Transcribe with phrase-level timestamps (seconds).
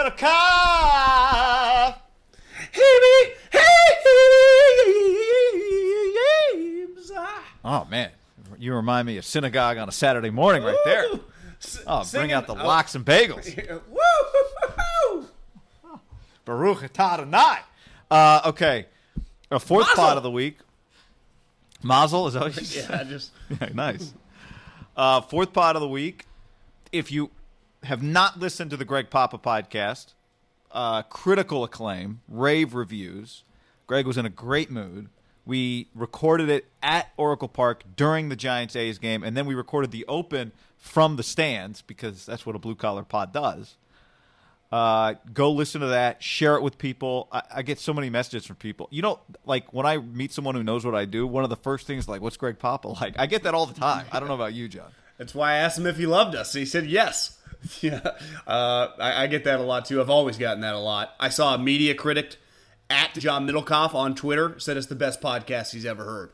[0.00, 1.94] Medicare!
[7.62, 8.10] Oh man,
[8.58, 11.04] you remind me of synagogue on a Saturday morning right there.
[11.86, 13.54] Oh, bring out the lox and bagels.
[13.90, 15.26] Woo!
[16.46, 17.58] Baruch atah Adonai.
[18.10, 18.86] Uh, okay,
[19.50, 20.04] a fourth Mazel.
[20.04, 20.58] pot of the week.
[21.82, 22.88] Mazel is that what you said?
[22.90, 24.14] Yeah, just Yeah, nice.
[24.96, 26.24] Uh, fourth pot of the week.
[26.92, 27.30] If you
[27.84, 30.12] have not listened to the Greg Papa podcast,
[30.72, 33.44] uh, critical acclaim, rave reviews.
[33.86, 35.08] Greg was in a great mood.
[35.46, 39.90] We recorded it at Oracle Park during the Giants A's game, and then we recorded
[39.90, 43.76] the open from the stands because that's what a blue collar pod does.
[44.70, 46.22] Uh, go listen to that.
[46.22, 47.26] Share it with people.
[47.32, 48.86] I, I get so many messages from people.
[48.92, 51.56] You know, like when I meet someone who knows what I do, one of the
[51.56, 54.06] first things like, "What's Greg Papa like?" I get that all the time.
[54.12, 54.92] I don't know about you, John.
[55.18, 56.52] that's why I asked him if he loved us.
[56.52, 57.36] He said yes.
[57.82, 58.00] Yeah,
[58.46, 60.00] uh, I, I get that a lot too.
[60.00, 61.14] I've always gotten that a lot.
[61.20, 62.36] I saw a media critic
[62.88, 66.30] at John Middlekauff on Twitter said it's the best podcast he's ever heard.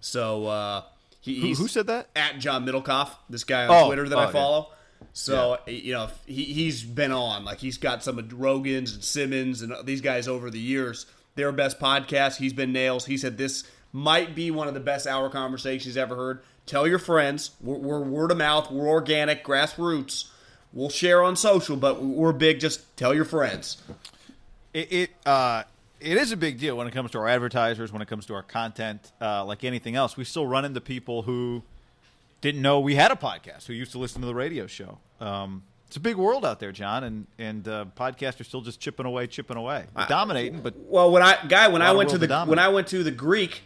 [0.00, 0.82] So uh,
[1.20, 2.08] he, Who, he's who said that?
[2.16, 4.30] at John Middlekauff, this guy on Oh, Twitter that oh, I yeah.
[4.30, 4.68] follow.
[5.12, 9.62] So you know he he's been on like he's got some of Rogan's and Simmons
[9.62, 11.06] and these guys over the years.
[11.36, 12.36] Their best podcast.
[12.36, 13.06] He's been nails.
[13.06, 16.42] He said this might be one of the best hour conversations ever heard.
[16.66, 17.50] Tell your friends.
[17.60, 18.70] We're, we're word of mouth.
[18.70, 20.29] We're organic, grassroots.
[20.72, 22.60] We'll share on social, but we're big.
[22.60, 23.82] Just tell your friends.
[24.72, 25.64] It it, uh,
[26.00, 28.34] it is a big deal when it comes to our advertisers, when it comes to
[28.34, 29.12] our content.
[29.20, 31.62] Uh, like anything else, we still run into people who
[32.40, 34.98] didn't know we had a podcast, who used to listen to the radio show.
[35.20, 38.78] Um, it's a big world out there, John, and and uh, podcasts are still just
[38.78, 40.60] chipping away, chipping away, We're dominating.
[40.60, 42.50] But Well, when I guy when I went to to the dominate.
[42.50, 43.62] when I went to the Greek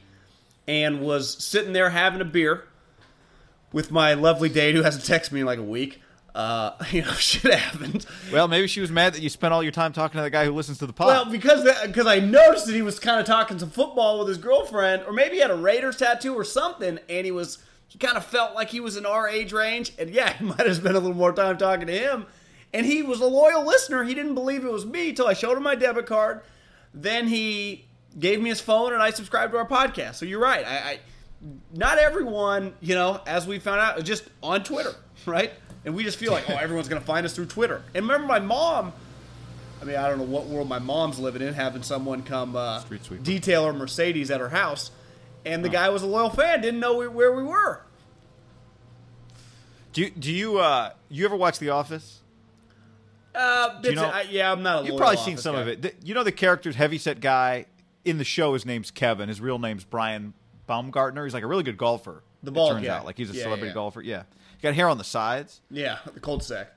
[0.67, 2.65] and was sitting there having a beer
[3.73, 6.01] with my lovely date who hasn't texted me in like a week.
[6.35, 8.07] Uh, you know, shit happened.
[8.33, 10.45] well, maybe she was mad that you spent all your time talking to the guy
[10.45, 11.07] who listens to the pod.
[11.07, 14.39] Well, because because I noticed that he was kind of talking some football with his
[14.39, 17.59] girlfriend, or maybe he had a Raiders tattoo or something, and he was
[17.89, 20.67] he kind of felt like he was in our age range, and yeah, he might
[20.67, 22.27] have spent a little more time talking to him.
[22.73, 24.03] And he was a loyal listener.
[24.03, 26.41] He didn't believe it was me till I showed him my debit card.
[26.93, 27.87] Then he
[28.19, 30.17] gave me his phone, and I subscribed to our podcast.
[30.17, 30.67] So you're right.
[30.67, 30.99] I, I
[31.73, 35.53] not everyone, you know, as we found out, just on Twitter, right?
[35.85, 37.83] And we just feel like, oh, everyone's going to find us through Twitter.
[37.95, 38.93] And remember, my mom.
[39.83, 42.83] I mean, I don't know what world my mom's living in, having someone come uh,
[43.23, 44.91] detail her Mercedes at her house,
[45.45, 47.83] and the guy was a loyal fan, didn't know we, where we were.
[49.93, 52.21] do you, do you uh, you ever watch The Office?
[53.35, 54.87] Uh, you know- I, yeah, I'm not a.
[54.87, 55.61] You've probably seen some guy.
[55.63, 55.83] of it.
[55.83, 57.67] The- you know the character's heavyset guy
[58.05, 58.55] in the show.
[58.55, 59.29] His name's Kevin.
[59.29, 60.35] His real name's Brian
[60.67, 61.25] Baumgartner.
[61.25, 62.23] He's like a really good golfer.
[62.43, 62.97] The it bald turns guy.
[62.97, 63.75] out, like he's a Yeah, celebrity yeah.
[63.75, 64.01] golfer.
[64.03, 64.23] Yeah,
[64.65, 65.61] got hair on the sides.
[65.71, 66.73] Yeah, the cold sack.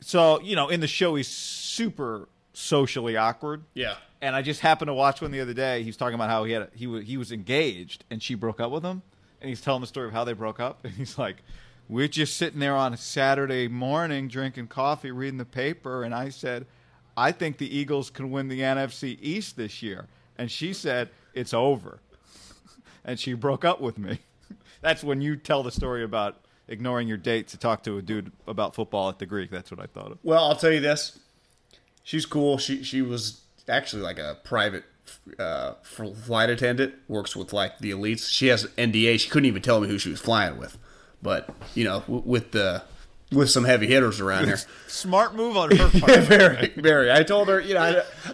[0.00, 3.64] So you know, in the show, he's super socially awkward.
[3.74, 3.96] Yeah.
[4.22, 5.82] And I just happened to watch one the other day.
[5.82, 8.34] He was talking about how he had a, he was he was engaged and she
[8.34, 9.02] broke up with him,
[9.40, 10.80] and he's telling the story of how they broke up.
[10.84, 11.42] And he's like,
[11.88, 16.30] "We're just sitting there on a Saturday morning drinking coffee, reading the paper, and I
[16.30, 16.66] said,
[17.16, 20.06] I think the Eagles can win the NFC East this year."
[20.38, 22.00] And she said, "It's over,"
[23.04, 24.20] and she broke up with me.
[24.80, 28.32] That's when you tell the story about ignoring your date to talk to a dude
[28.46, 29.50] about football at the Greek.
[29.50, 30.18] That's what I thought of.
[30.22, 31.18] Well, I'll tell you this.
[32.02, 32.58] She's cool.
[32.58, 34.84] She she was actually like a private
[35.38, 36.94] uh, flight attendant.
[37.08, 38.28] Works with like the elites.
[38.28, 39.18] She has NDA.
[39.20, 40.76] She couldn't even tell me who she was flying with.
[41.22, 42.82] But you know, w- with the
[43.32, 44.58] with some heavy hitters around here.
[44.86, 46.20] Smart move on her part.
[46.20, 47.10] very, very.
[47.10, 47.80] I told her, you know,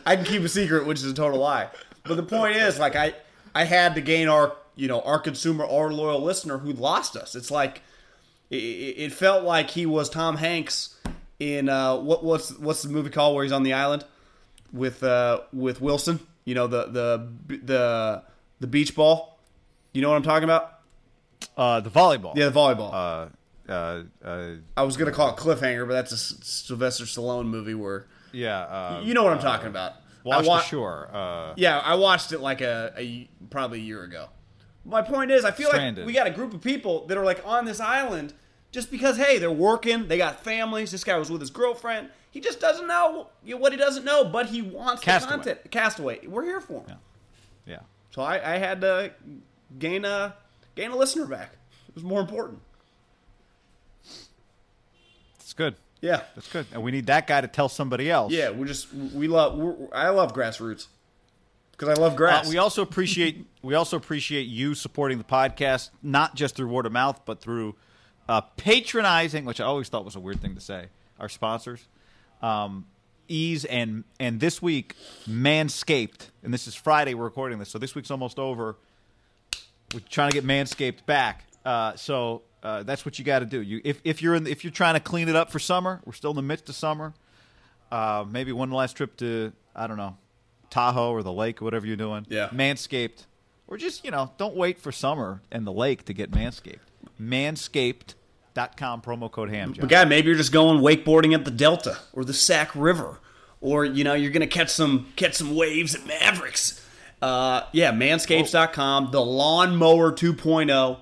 [0.04, 1.68] I, I can keep a secret, which is a total lie.
[2.04, 3.14] But the point is, like, I
[3.54, 7.34] I had to gain our you know our consumer, our loyal listener who lost us.
[7.36, 7.82] It's like
[8.50, 10.96] it, it felt like he was Tom Hanks
[11.38, 14.04] in uh, what what's what's the movie called where he's on the island
[14.72, 16.20] with uh, with Wilson.
[16.44, 18.22] You know the the the
[18.60, 19.38] the beach ball.
[19.92, 20.80] You know what I'm talking about?
[21.56, 22.36] Uh, the volleyball.
[22.36, 22.92] Yeah, the volleyball.
[22.92, 23.28] Uh,
[23.72, 28.06] uh, uh, I was gonna call it cliffhanger, but that's a Sylvester Stallone movie where
[28.32, 28.60] yeah.
[28.60, 29.94] Uh, you know what I'm talking about.
[30.24, 31.08] Wash I wa- shore.
[31.12, 34.28] Uh, Yeah, I watched it like a, a probably a year ago.
[34.84, 36.04] My point is, I feel Stranded.
[36.04, 38.32] like we got a group of people that are like on this island
[38.72, 40.90] just because hey, they're working, they got families.
[40.90, 42.08] This guy was with his girlfriend.
[42.30, 45.30] He just doesn't know what he doesn't know, but he wants Castaway.
[45.30, 45.70] the content.
[45.70, 46.98] Castaway, we're here for him.
[47.66, 47.80] yeah.
[48.12, 49.12] So I, I had to
[49.78, 50.34] gain a
[50.76, 51.52] gain a listener back.
[51.88, 52.60] It was more important.
[55.40, 55.74] It's good.
[56.00, 56.66] Yeah, That's good.
[56.72, 58.32] And we need that guy to tell somebody else.
[58.32, 58.50] yeah.
[58.50, 59.58] We just we love.
[59.58, 60.86] We're, I love grassroots
[61.80, 62.48] because I love Uh, grass.
[62.48, 66.92] we also appreciate we also appreciate you supporting the podcast, not just through word of
[66.92, 67.74] mouth, but through
[68.28, 70.86] uh, patronizing, which I always thought was a weird thing to say.
[71.18, 71.86] Our sponsors,
[72.42, 72.86] um,
[73.28, 74.94] Eaze and and this week
[75.26, 77.14] Manscaped, and this is Friday.
[77.14, 78.76] We're recording this, so this week's almost over.
[79.94, 83.60] We're trying to get Manscaped back, uh, so uh, that's what you got to do.
[83.62, 86.12] You if if you're in, if you're trying to clean it up for summer, we're
[86.12, 87.14] still in the midst of summer.
[87.90, 90.16] Uh, maybe one last trip to I don't know
[90.70, 92.26] Tahoe or the lake, whatever you're doing.
[92.28, 92.48] Yeah.
[92.48, 93.26] Manscaped,
[93.66, 96.78] or just you know, don't wait for summer and the lake to get Manscaped.
[97.20, 99.74] Manscaped.com promo code ham.
[99.78, 103.20] But guy, maybe you're just going wakeboarding at the Delta or the Sac River,
[103.60, 106.84] or you know you're gonna catch some catch some waves at Mavericks.
[107.20, 111.00] Uh, yeah, Manscapes.com, the lawnmower 2.0.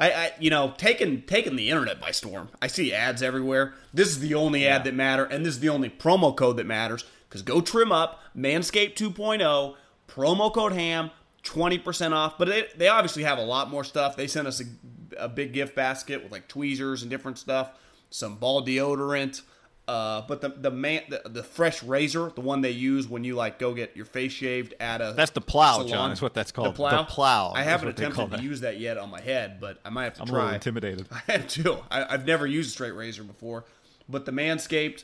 [0.00, 2.48] I, I, you know, taking taking the internet by storm.
[2.60, 3.74] I see ads everywhere.
[3.92, 6.66] This is the only ad that matter, and this is the only promo code that
[6.66, 7.04] matters.
[7.30, 9.76] Because go trim up Manscaped 2.0
[10.08, 11.10] promo code Ham,
[11.44, 12.36] 20% off.
[12.36, 14.16] But they, they obviously have a lot more stuff.
[14.16, 17.70] They sent us a, a big gift basket with like tweezers and different stuff,
[18.10, 19.42] some ball deodorant.
[19.88, 23.34] Uh, but the the man the, the fresh razor, the one they use when you
[23.34, 25.88] like go get your face shaved at a That's the plow, salon.
[25.88, 26.74] John, is what that's called.
[26.74, 27.02] The plow.
[27.02, 29.58] The plow I haven't what they call attempted to use that yet on my head,
[29.58, 31.08] but I might have to I'm a little intimidated.
[31.10, 31.78] I am too.
[31.90, 33.64] I, I've never used a straight razor before,
[34.08, 35.02] but the Manscaped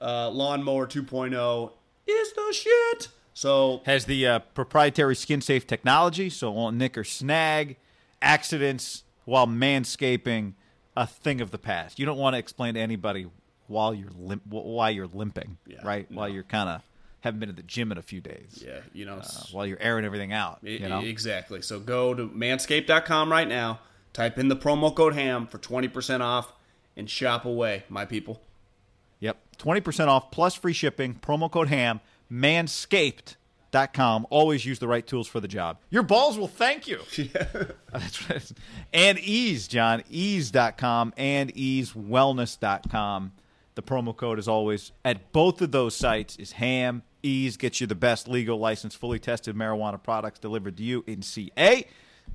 [0.00, 1.72] uh, lawnmower 2.0
[2.06, 3.08] is the shit.
[3.34, 7.76] So Has the uh, proprietary skin safe technology, so it won't nick or snag
[8.20, 10.54] accidents while manscaping.
[10.96, 11.98] A thing of the past.
[12.00, 13.26] You don't want to explain to anybody
[13.68, 16.10] while you're limp, you're limping, Yeah, right?
[16.10, 16.82] While you're kind of
[17.20, 18.62] haven't been at the gym in a few days.
[18.66, 20.58] yeah, you know, Uh, while you're airing everything out.
[20.64, 21.00] I- You know?
[21.00, 21.62] exactly.
[21.62, 23.80] So go to manscaped.com right now.
[24.12, 26.52] Type in the promo code HAM for 20% off
[26.96, 28.42] and shop away, my people.
[29.64, 29.84] Yep.
[29.84, 31.14] 20% off plus free shipping.
[31.14, 32.00] Promo code HAM.
[32.30, 34.26] Manscaped.com.
[34.30, 35.78] Always use the right tools for the job.
[35.90, 36.98] Your balls will thank you.
[37.92, 38.54] That's what it is.
[38.92, 40.02] And Eaze, John.
[40.10, 43.32] Eaze.com and EazeWellness.com.
[43.76, 47.02] The promo code, as always, at both of those sites is HAM.
[47.22, 51.22] Eaze gets you the best legal license, fully tested marijuana products delivered to you in
[51.22, 51.86] CA.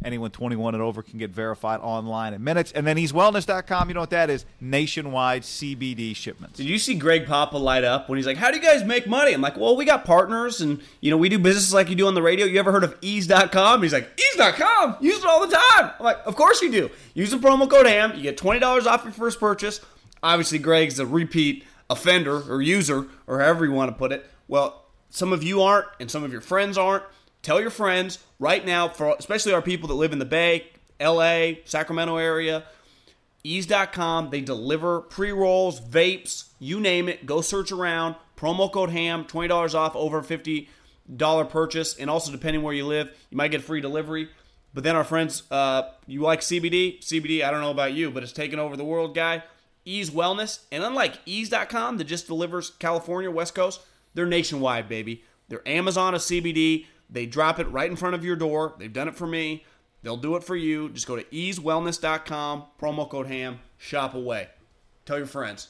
[0.04, 2.72] Anyone 21 and over can get verified online in minutes.
[2.72, 4.46] And then EazeWellness.com, you know what that is?
[4.62, 6.58] Nationwide CBD shipments.
[6.58, 9.08] Did you see Greg Papa light up when he's like, How do you guys make
[9.08, 9.34] money?
[9.34, 12.06] I'm like, Well, we got partners and, you know, we do business like you do
[12.08, 12.46] on the radio.
[12.46, 13.82] You ever heard of eaze.com?
[13.82, 14.98] He's like, Eaze.com?
[15.02, 15.92] Use it all the time.
[15.98, 16.92] I'm like, Of course you do.
[17.16, 18.16] Use the promo code HAM.
[18.16, 19.82] You get $20 off your first purchase.
[20.22, 24.30] Obviously, Greg's a repeat offender or user or however you want to put it.
[24.48, 27.04] Well, some of you aren't and some of your friends aren't.
[27.46, 30.66] Tell your friends right now, for especially our people that live in the Bay,
[31.00, 32.64] LA, Sacramento area,
[33.44, 34.32] eaze.com.
[34.32, 37.28] They deliver pre rolls, vapes, you name it.
[37.28, 38.16] Go search around.
[38.36, 40.68] Promo code HAM, $20 off over $50
[41.52, 41.96] purchase.
[41.98, 44.28] And also, depending where you live, you might get free delivery.
[44.74, 47.00] But then our friends, uh, you like CBD?
[47.00, 49.44] CBD, I don't know about you, but it's taking over the world, guy.
[49.86, 50.62] Eaze Wellness.
[50.72, 53.82] And unlike eaze.com that just delivers California, West Coast,
[54.16, 55.24] they're nationwide, baby.
[55.48, 56.88] They're Amazon of CBD.
[57.10, 58.76] They drop it right in front of your door.
[58.80, 59.64] They've done it for me.
[60.02, 60.90] They'll do it for you.
[60.90, 64.50] Just go to eazewellness.com, promo code HAM, shop away.
[65.06, 65.70] Tell your friends.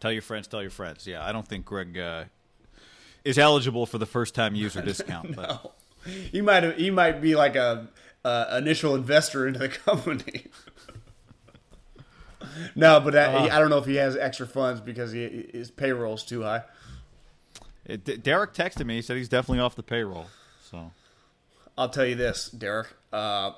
[0.00, 1.06] Tell your friends, tell your friends.
[1.06, 2.24] Yeah, I don't think Greg uh,
[3.22, 5.36] is eligible for the first time user discount.
[5.36, 5.74] But
[6.32, 7.88] He might he might be like a,
[8.24, 10.46] a initial investor into the company.
[12.74, 16.24] no, but I, I don't know if he has extra funds because he, his payroll's
[16.24, 16.62] too high.
[17.84, 18.96] It, Derek texted me.
[18.96, 20.28] He said he's definitely off the payroll.
[20.70, 20.92] So
[21.76, 22.88] I'll tell you this, Derek.
[23.12, 23.52] Uh,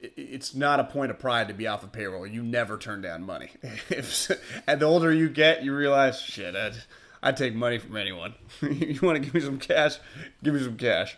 [0.00, 2.26] it- it's not a point of pride to be off the payroll.
[2.26, 3.50] You never turn down money.
[3.88, 4.30] if,
[4.66, 6.74] and the older you get, you realize, shit, I'd,
[7.22, 8.34] I'd take money from anyone.
[8.62, 9.98] you want to give me some cash?
[10.42, 11.16] Give me some cash.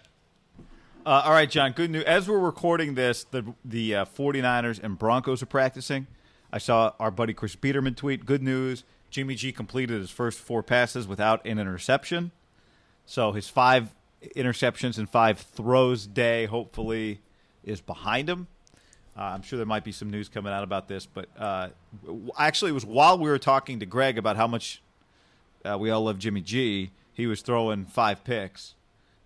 [1.04, 1.72] Uh, all right, John.
[1.72, 2.04] Good news.
[2.04, 6.06] As we're recording this, the the uh, 49ers and Broncos are practicing.
[6.52, 8.26] I saw our buddy Chris Biderman tweet.
[8.26, 8.84] Good news.
[9.08, 12.32] Jimmy G completed his first four passes without an interception.
[13.06, 13.94] So his five
[14.36, 17.20] interceptions and five throws day, hopefully,
[17.64, 18.46] is behind him.
[19.16, 21.68] Uh, I'm sure there might be some news coming out about this, but uh,
[22.38, 24.82] actually, it was while we were talking to Greg about how much
[25.64, 26.90] uh, we all love Jimmy G.
[27.12, 28.74] He was throwing five picks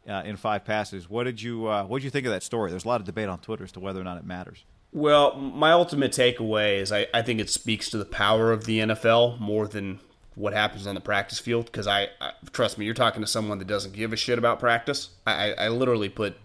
[0.08, 1.08] uh, in five passes.
[1.08, 2.70] What did you uh, What did you think of that story?
[2.70, 4.64] There's a lot of debate on Twitter as to whether or not it matters.
[4.92, 8.78] Well, my ultimate takeaway is I, I think it speaks to the power of the
[8.78, 10.00] NFL more than
[10.34, 11.66] what happens on the practice field.
[11.66, 14.60] Because I, I trust me, you're talking to someone that doesn't give a shit about
[14.60, 15.10] practice.
[15.26, 16.36] I, I, literally put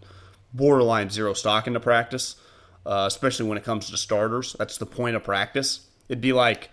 [0.53, 2.35] borderline zero stock into practice,
[2.85, 4.55] uh, especially when it comes to starters.
[4.57, 5.87] That's the point of practice.
[6.07, 6.69] It'd be like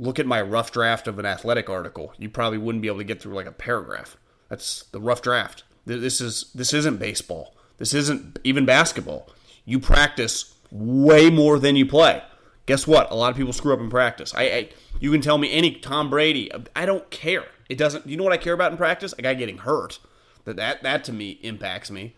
[0.00, 2.14] look at my rough draft of an athletic article.
[2.16, 4.16] You probably wouldn't be able to get through like a paragraph.
[4.48, 5.62] That's the rough draft.
[5.84, 7.54] This is this isn't baseball.
[7.76, 9.28] This isn't even basketball.
[9.64, 12.22] You practice way more than you play.
[12.70, 13.10] Guess what?
[13.10, 14.32] A lot of people screw up in practice.
[14.32, 14.68] I, I
[15.00, 16.52] you can tell me any Tom Brady.
[16.76, 17.46] I don't care.
[17.68, 18.06] It doesn't.
[18.06, 19.12] You know what I care about in practice?
[19.18, 19.98] A guy getting hurt.
[20.44, 22.14] That that that to me impacts me.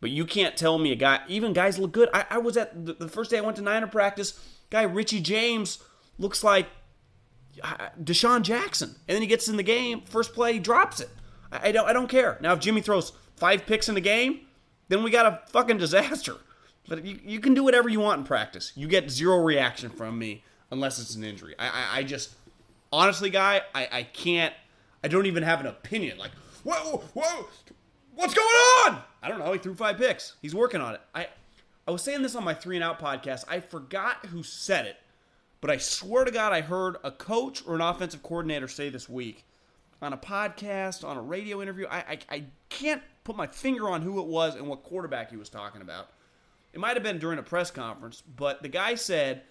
[0.00, 1.20] But you can't tell me a guy.
[1.28, 2.08] Even guys look good.
[2.12, 4.44] I, I was at the, the first day I went to Niner practice.
[4.70, 5.78] Guy Richie James
[6.18, 6.66] looks like
[8.02, 10.00] DeSean Jackson, and then he gets in the game.
[10.00, 11.10] First play, he drops it.
[11.52, 11.86] I, I don't.
[11.88, 12.38] I don't care.
[12.40, 14.40] Now, if Jimmy throws five picks in the game,
[14.88, 16.38] then we got a fucking disaster.
[16.88, 18.72] But you, you can do whatever you want in practice.
[18.74, 21.54] You get zero reaction from me unless it's an injury.
[21.58, 22.34] I, I, I just,
[22.92, 24.54] honestly, guy, I, I can't.
[25.04, 26.18] I don't even have an opinion.
[26.18, 26.32] Like,
[26.64, 27.48] whoa, whoa,
[28.14, 29.02] what's going on?
[29.22, 29.52] I don't know.
[29.52, 30.34] He threw five picks.
[30.42, 31.00] He's working on it.
[31.14, 31.28] I,
[31.86, 33.44] I was saying this on my three and out podcast.
[33.48, 34.96] I forgot who said it,
[35.60, 39.08] but I swear to God, I heard a coach or an offensive coordinator say this
[39.08, 39.44] week
[40.00, 41.86] on a podcast, on a radio interview.
[41.88, 45.36] I, I, I can't put my finger on who it was and what quarterback he
[45.36, 46.08] was talking about.
[46.72, 49.42] It might have been during a press conference, but the guy said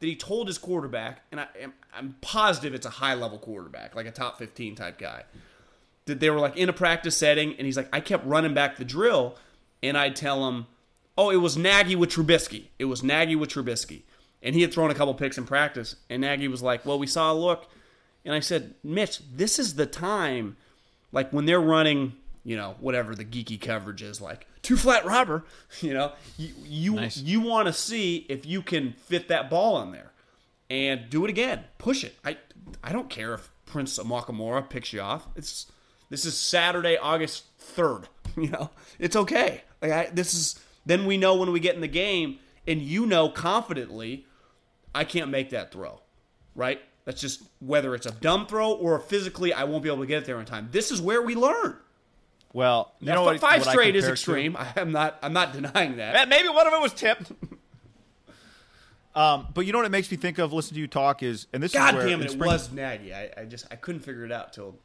[0.00, 3.96] that he told his quarterback, and I, am I'm positive it's a high level quarterback,
[3.96, 5.24] like a top 15 type guy,
[6.06, 8.76] that they were like in a practice setting, and he's like, I kept running back
[8.76, 9.36] the drill,
[9.82, 10.66] and I'd tell him,
[11.16, 12.66] oh, it was Nagy with Trubisky.
[12.78, 14.02] It was Nagy with Trubisky.
[14.40, 17.08] And he had thrown a couple picks in practice, and Nagy was like, well, we
[17.08, 17.68] saw a look.
[18.24, 20.56] And I said, Mitch, this is the time,
[21.10, 22.14] like when they're running,
[22.48, 25.44] you know, whatever the geeky coverage is, like two flat robber,
[25.82, 27.18] you know, you you, Nice.
[27.18, 30.12] you want to see if you can fit that ball in there,
[30.70, 32.14] and do it again, push it.
[32.24, 32.38] I
[32.82, 35.28] I don't care if Prince Amukamara picks you off.
[35.36, 35.70] It's
[36.08, 38.08] this is Saturday, August third.
[38.36, 39.62] You know, it's okay.
[39.82, 42.38] Like I, this is then we know when we get in the game,
[42.68, 44.26] and you know confidently,
[44.94, 46.00] I can't make that throw,
[46.54, 46.80] right?
[47.04, 50.18] That's just whether it's a dumb throw or physically I won't be able to get
[50.22, 50.68] it there in time.
[50.70, 51.78] This is where we learn.
[52.52, 53.40] Well, you Now, know what?
[53.40, 54.20] five what I straight is compare it to?
[54.32, 54.56] extreme.
[54.56, 55.18] I am not.
[55.22, 56.28] I'm not denying that.
[56.28, 57.30] Maybe one of them was tipped.
[59.14, 60.52] um, but you know what it makes me think of?
[60.52, 62.34] Listen to you talk is, and this God is where damn in it!
[62.34, 63.12] It was Nagy.
[63.12, 64.76] I, I just I couldn't figure it out till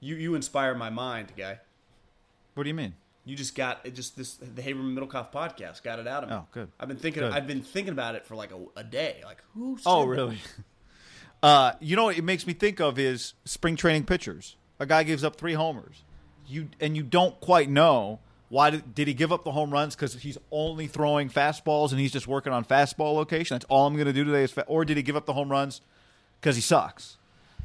[0.00, 1.58] you you inspire my mind, guy.
[2.54, 2.94] What do you mean?
[3.24, 3.94] You just got it.
[3.94, 6.36] Just this the Haberman Middlekauff podcast got it out of me.
[6.36, 6.68] Oh, good.
[6.80, 7.22] I've been thinking.
[7.22, 7.32] Good.
[7.32, 9.20] I've been thinking about it for like a, a day.
[9.24, 9.78] Like who?
[9.86, 10.38] Oh, really?
[11.42, 14.56] Uh, you know what it makes me think of is spring training pitchers.
[14.78, 16.02] A guy gives up three homers,
[16.50, 19.94] you and you don't quite know why did, did he give up the home runs
[19.94, 23.54] because he's only throwing fastballs and he's just working on fastball location.
[23.54, 25.34] That's all I'm going to do today is, fa- or did he give up the
[25.34, 25.80] home runs
[26.40, 27.16] because he sucks?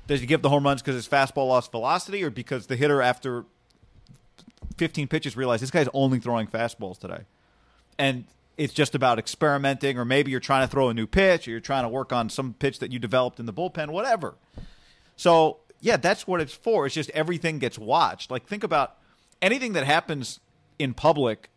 [0.06, 2.76] Does he give up the home runs because his fastball lost velocity, or because the
[2.76, 3.46] hitter after
[4.78, 7.24] 15 pitches realized this guy's only throwing fastballs today?
[7.98, 8.26] and
[8.58, 11.60] it's just about experimenting, or maybe you're trying to throw a new pitch, or you're
[11.60, 14.36] trying to work on some pitch that you developed in the bullpen, whatever.
[15.18, 16.88] So, yeah, that's what it's for.
[16.88, 18.32] It's just everything gets watched.
[18.32, 18.98] Like, think about
[19.40, 20.40] anything that happens
[20.80, 21.50] in public,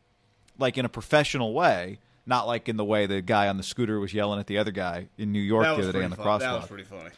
[0.59, 3.99] like in a professional way, not like in the way the guy on the scooter
[3.99, 6.41] was yelling at the other guy in New York the other day on the fun.
[6.41, 7.11] That was pretty funny.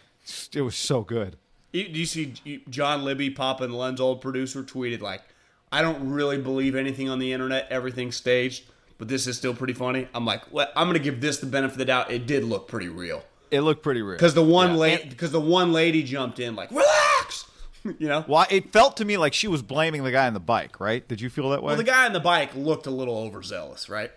[0.55, 1.37] It was so good.
[1.73, 5.23] You- Do you see John Libby, Papa and Lund's old producer, tweeted like,
[5.73, 7.67] "I don't really believe anything on the internet.
[7.71, 8.65] Everything's staged,
[8.99, 11.73] but this is still pretty funny." I'm like, well, I'm gonna give this the benefit
[11.75, 12.11] of the doubt.
[12.13, 14.17] It did look pretty real It looked pretty real.
[14.17, 14.77] because the one Yeah.
[14.77, 17.47] lady, because the one lady jumped in like, "Relax,"
[17.85, 18.25] you know.
[18.29, 21.07] Well, it felt to me like she was blaming the guy on the bike, right?
[21.09, 21.69] Did you feel that way?
[21.69, 24.11] Well, the guy on the bike looked a little overzealous, right?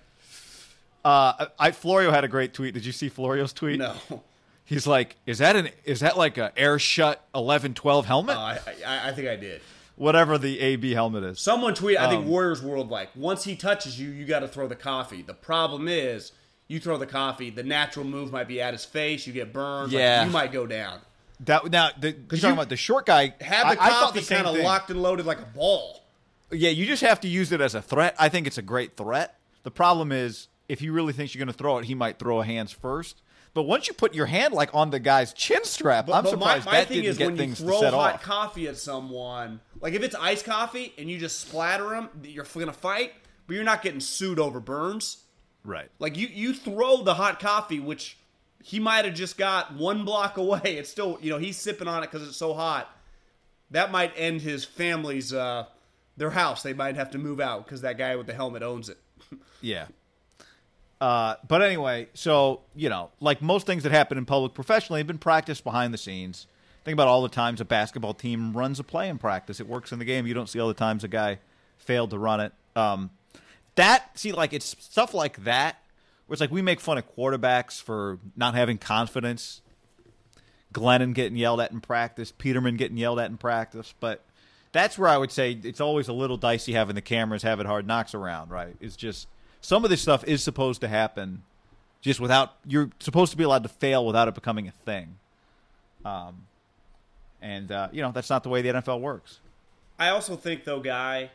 [1.05, 2.73] uh, I Florio had a great tweet.
[2.73, 3.79] Did you see Florio's tweet?
[3.79, 3.95] No.
[4.65, 8.37] He's like, is that an is that like a air shut eleven twelve helmet?
[8.37, 9.61] Oh, I, I, I think I did.
[9.95, 11.39] Whatever the AB helmet is.
[11.39, 14.47] Someone tweeted, I Um, think Warriors World, like, once he touches you, you got to
[14.47, 15.21] throw the coffee.
[15.21, 16.31] The problem is,
[16.67, 19.91] you throw the coffee, the natural move might be at his face, you get burned,
[19.91, 20.25] like, Yeah.
[20.25, 20.99] you might go down.
[21.41, 23.33] That now the, you're talking you about the short guy.
[23.41, 25.45] Have I- the I thought coffee the same kind of locked and loaded like a
[25.45, 26.03] ball.
[26.51, 28.15] Yeah, you just have to use it as a threat.
[28.19, 29.37] I think it's a great threat.
[29.63, 32.41] The problem is if he really thinks you're going to throw it, he might throw
[32.41, 33.21] a hands first.
[33.55, 36.65] But once you put your hand like on the guy's chin strap, I'm but surprised
[36.65, 38.21] my, my that thing didn't is get when you things to throw set hot off.
[38.23, 42.65] coffee at someone, like if it's iced coffee and you just splatter them, you're going
[42.67, 43.13] to fight,
[43.47, 45.17] but you're not getting sued over burns.
[45.63, 45.89] Right.
[45.99, 48.17] Like you, you throw the hot coffee, which
[48.63, 50.61] he might have just got one block away.
[50.63, 52.89] It's still, you know, he's sipping on it because it's so hot.
[53.71, 55.65] That might end his family's, uh,
[56.17, 56.63] their house.
[56.63, 58.97] They might have to move out because that guy with the helmet owns it.
[59.61, 59.85] Yeah.
[60.99, 65.07] Uh, but anyway, so you know, like most things that happen in public professionally, have
[65.07, 66.47] been practiced behind the scenes.
[66.83, 69.59] Think about all the times a basketball team runs a play in practice.
[69.59, 70.27] It works in the game.
[70.27, 71.39] You don't see all the times a guy
[71.77, 72.53] failed to run it.
[72.75, 73.09] Um,
[73.75, 75.77] that see, like it's stuff like that
[76.25, 79.61] where it's like we make fun of quarterbacks for not having confidence.
[80.73, 84.23] Glennon getting yelled at in practice, Peterman getting yelled at in practice, but
[84.71, 87.85] that's where I would say it's always a little dicey having the cameras having hard
[87.85, 88.75] knocks around, right?
[88.81, 89.27] It's just
[89.61, 91.43] some of this stuff is supposed to happen
[92.01, 95.17] just without you're supposed to be allowed to fail without it becoming a thing.
[96.03, 96.47] Um
[97.41, 99.39] and uh, you know, that's not the way the NFL works.
[99.99, 101.29] I also think though, guy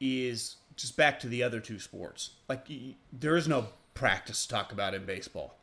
[0.00, 2.30] is just back to the other two sports.
[2.48, 2.66] Like
[3.12, 5.56] there is no practice to talk about in baseball.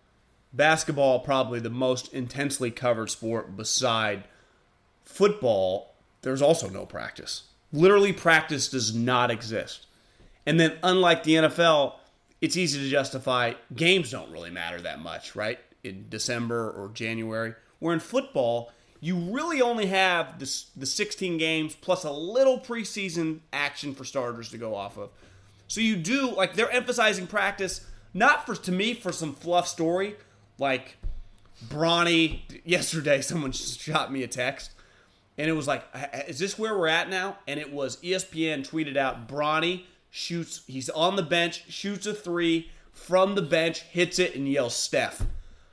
[0.51, 4.23] Basketball probably the most intensely covered sport beside
[5.03, 5.93] football.
[6.21, 7.43] There's also no practice.
[7.71, 9.85] Literally, practice does not exist.
[10.45, 11.93] And then, unlike the NFL,
[12.41, 15.59] it's easy to justify games don't really matter that much, right?
[15.83, 17.53] In December or January.
[17.77, 23.39] Where in football, you really only have the, the 16 games plus a little preseason
[23.53, 25.09] action for starters to go off of.
[25.67, 30.15] So you do, like, they're emphasizing practice, not for, to me, for some fluff story.
[30.57, 30.97] Like,
[31.67, 34.71] Bronny, yesterday, someone shot me a text
[35.39, 35.85] and it was like,
[36.27, 37.37] is this where we're at now?
[37.47, 42.69] And it was ESPN tweeted out Bronny shoots, he's on the bench, shoots a three
[42.91, 45.25] from the bench, hits it, and yells Steph.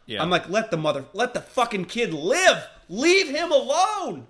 [0.07, 0.23] Yeah.
[0.23, 4.27] I'm like, let the mother, let the fucking kid live, leave him alone.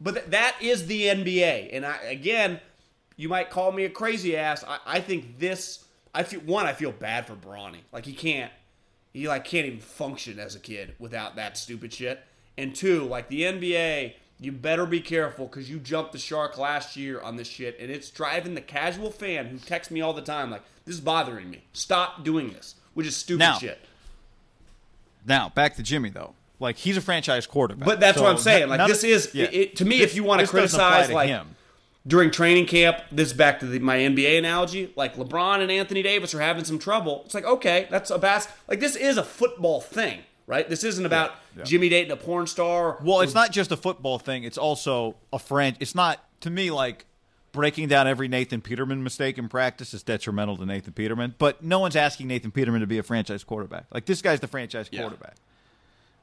[0.00, 2.60] But th- that is the NBA, and I again,
[3.16, 4.64] you might call me a crazy ass.
[4.66, 7.80] I, I think this, I feel one, I feel bad for Bronny.
[7.92, 8.50] like he can't,
[9.12, 12.18] he like can't even function as a kid without that stupid shit.
[12.56, 16.96] And two, like the NBA, you better be careful because you jumped the shark last
[16.96, 20.22] year on this shit, and it's driving the casual fan who texts me all the
[20.22, 21.64] time like, "This is bothering me.
[21.74, 23.84] Stop doing this," which is stupid Now- shit.
[25.26, 26.32] Now, back to Jimmy though.
[26.60, 27.86] Like he's a franchise quarterback.
[27.86, 28.68] But that's So what I'm saying.
[28.68, 29.46] Like this of- is yeah.
[29.50, 29.98] it, to me.
[29.98, 31.56] This- if you want to this doesn't apply criticize to like him.
[32.06, 34.92] during training camp, this is back to the, my NBA analogy.
[34.94, 37.22] Like LeBron and Anthony Davis are having some trouble.
[37.24, 38.46] It's like okay, that's a bas.
[38.68, 40.68] Like this is a football thing, right?
[40.68, 41.64] This isn't about yeah.
[41.64, 42.98] Jimmy dating a porn star.
[43.02, 44.44] Well, it's not just a football thing.
[44.44, 45.76] It's also a fran.
[45.80, 47.06] It's not to me like
[47.52, 51.34] breaking down every Nathan Peterman mistake in practice is detrimental to Nathan Peterman.
[51.38, 53.86] But no one's asking Nathan Peterman to be a franchise quarterback.
[53.92, 55.00] Like this guy's the franchise Yeah.
[55.00, 55.34] quarterback.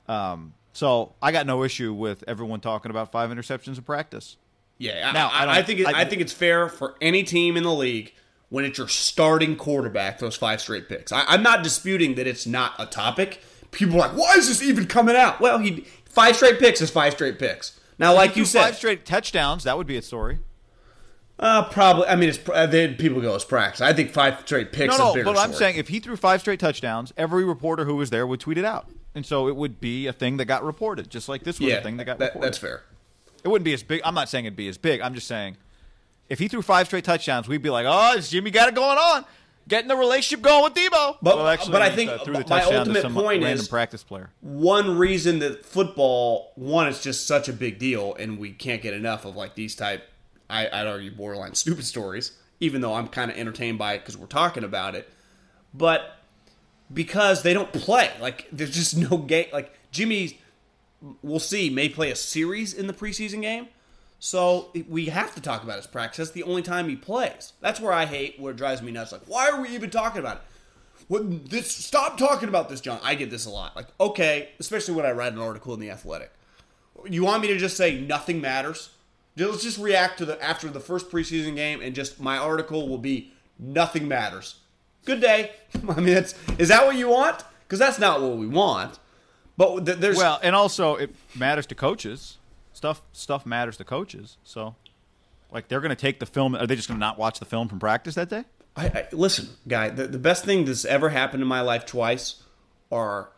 [0.08, 4.38] Um, so I got no issue with everyone talking about five interceptions in practice.
[4.78, 7.58] Yeah, Now, I, I I, think it, I- I, think it's fair for any team
[7.58, 8.14] in the league
[8.50, 11.12] when it's your starting quarterback those five straight picks.
[11.12, 13.42] I, I'm not disputing that it's not a topic.
[13.72, 15.40] People are like, why is this even coming out?
[15.42, 17.80] Well, he five straight picks is five straight picks.
[17.98, 19.64] Now, like you said, five straight touchdowns.
[19.64, 20.40] That would be a story.
[21.40, 22.08] uh, probably.
[22.08, 23.82] I mean, it's uh, then people go as practice.
[23.82, 24.98] I think five straight picks.
[24.98, 28.12] No, no, but I'm saying if he threw five straight touchdowns, every reporter who was
[28.12, 28.88] there would tweet it out,
[29.18, 31.76] and so it would be a thing that got reported, just like this was yeah,
[31.78, 32.46] a thing that got that- reported.
[32.48, 32.84] that's fair.
[33.44, 34.02] It wouldn't be as big.
[34.06, 35.02] I'm not saying it'd be as big.
[35.02, 35.58] I'm just saying
[36.30, 39.26] if he threw five straight touchdowns, we'd be like, oh, Jimmy got it going on,
[39.68, 41.18] getting the relationship going with Deebo.
[41.22, 44.04] But- well, actually, but I think uh, threw the my ultimate point random is- practice
[44.04, 44.30] player.
[44.42, 48.94] one reason that football one it's just such a big deal and we can't get
[48.94, 50.04] enough of like these type
[50.50, 54.18] I, i'd argue borderline stupid stories even though i'm kind of entertained by it because
[54.18, 55.10] we're talking about it
[55.74, 56.18] but
[56.94, 60.40] because they don't play like there's just no game like jimmy
[61.22, 63.68] we'll see may play a series in the preseason game
[64.20, 67.80] so we have to talk about his practice that's the only time he plays that's
[67.80, 70.38] where i hate where it drives me nuts like why are we even talking about
[70.38, 70.44] it
[71.08, 73.00] what this stop talking about this, John.
[73.02, 73.76] I get this a lot.
[73.76, 76.32] Like, okay, especially when I write an article in the Athletic.
[77.06, 78.90] You want me to just say nothing matters?
[79.38, 82.98] Let's just react to the after the first preseason game and just my article will
[82.98, 84.56] be nothing matters.
[85.08, 85.52] Good day.
[85.90, 87.42] I mean, it's, is that what you want?
[87.64, 89.00] Because that's not what we want.
[89.56, 92.38] But th- there's Well, and also it matters to coaches.
[92.74, 94.38] Stuff stuff matters to coaches.
[94.44, 94.76] So,
[95.50, 96.56] like, they're going to take the film.
[96.56, 98.44] Are they just going to not watch the film from practice that day?
[98.76, 99.90] I, I, listen, guy.
[99.90, 102.44] The, the best thing that's ever happened in my life twice
[102.92, 103.30] are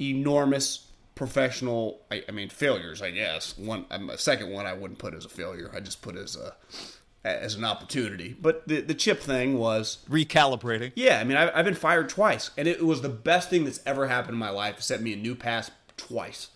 [0.00, 2.00] enormous professional.
[2.12, 3.02] I, I mean, failures.
[3.02, 3.86] I guess one.
[3.90, 5.68] Um, a second one I wouldn't put as a failure.
[5.74, 6.54] I just put as a
[7.24, 8.36] as an opportunity.
[8.40, 10.92] But the the chip thing was Recalibrating.
[10.94, 11.18] yeah.
[11.20, 14.08] I mean, I, I've been fired twice, and it was the best thing that's ever
[14.08, 14.78] happened in my life.
[14.78, 16.48] It set me a new pass twice.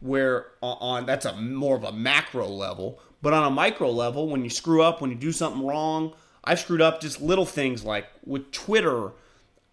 [0.00, 4.28] Where on, on that's a more of a macro level, but on a micro level,
[4.28, 7.84] when you screw up, when you do something wrong, I've screwed up just little things
[7.84, 9.12] like with Twitter.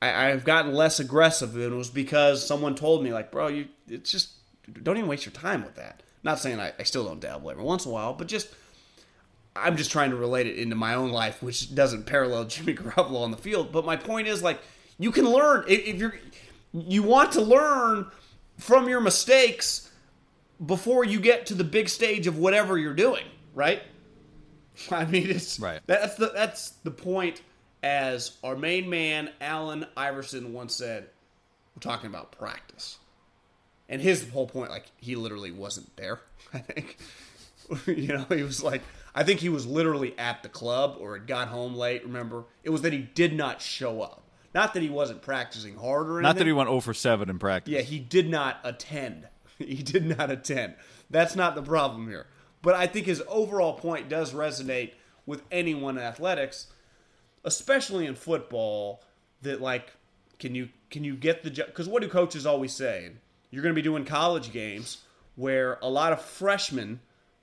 [0.02, 3.68] I, I've gotten less aggressive, and it was because someone told me, like, bro, you
[3.88, 4.32] it's just
[4.82, 6.02] don't even waste your time with that.
[6.24, 8.48] Not saying I, I still don't dabble every once in a while, but just
[9.56, 13.22] I'm just trying to relate it into my own life, which doesn't parallel Jimmy Garoppolo
[13.22, 13.72] on the field.
[13.72, 14.62] But my point is, like,
[14.98, 16.16] you can learn if, you're
[16.74, 18.10] you want to learn
[18.58, 19.92] from your mistakes
[20.66, 23.82] before you get to the big stage of whatever you're doing, right?
[24.92, 25.82] I mean, it's Right.
[25.86, 27.42] That's the that's the point.
[27.84, 31.10] As our main man Allen Iverson once said,
[31.76, 33.00] "We're talking about practice,"
[33.90, 36.22] and his whole point, like, he literally wasn't there.
[36.54, 36.98] I think,
[37.88, 41.28] you know, he was like, I think he was literally at the club or had
[41.28, 42.04] got home late.
[42.04, 44.24] Remember, it was that he did not show up.
[44.54, 46.24] Not that he wasn't practicing hard or anything.
[46.24, 47.72] Not that he went 0 for 7 in practice.
[47.72, 49.28] Yeah, he did not attend.
[49.62, 50.74] He did not attend.
[51.12, 52.26] That's not the problem here.
[52.64, 54.94] But I think his overall point does resonate
[55.28, 56.66] with anyone in athletics,
[57.44, 59.04] especially in football.
[59.44, 59.94] That like,
[60.40, 61.68] can you can you get the job?
[61.68, 63.12] Because what do coaches always say?
[63.52, 65.04] You're going to be doing college games
[65.36, 67.02] where a lot of freshmen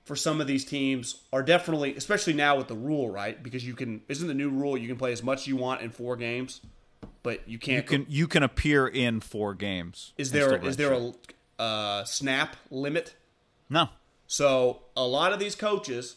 [0.09, 3.43] for some of these teams are definitely, especially now with the rule, right?
[3.43, 5.81] Because you can isn't the new rule you can play as much as you want
[5.83, 6.61] in four games,
[7.21, 7.85] but you You can't.
[7.85, 10.13] can you can appear in four games.
[10.17, 13.13] is there is there a uh, snap limit?
[13.69, 13.89] No.
[14.25, 16.15] So a lot of these coaches,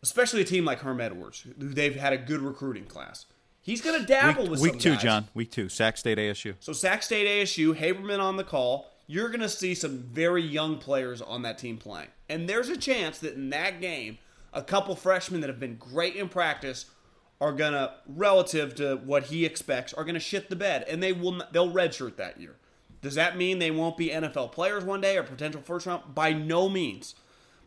[0.00, 3.26] especially a team like Herm Edwards, who they've had a good recruiting class,
[3.60, 5.02] he's going to dabble Week, with week two, guys.
[5.02, 5.28] John.
[5.34, 5.68] Week two.
[5.68, 6.54] Sac State ASU.
[6.60, 8.92] So Sac State ASU, Haberman on the call.
[9.08, 12.76] You're going to see some very young players on that team playing, and there's a
[12.76, 14.18] chance that in that game,
[14.52, 16.84] a couple freshmen that have been great in practice
[17.40, 21.02] are going to, relative to what he expects, are going to shit the bed, and
[21.02, 22.56] they will they'll redshirt that year.
[23.00, 26.14] Does that mean they won't be NFL players one day or potential first round?
[26.14, 27.14] By no means.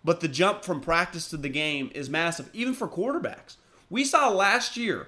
[0.04, 3.56] But the jump from practice to the game is massive, even for quarterbacks.
[3.90, 5.08] We saw last year,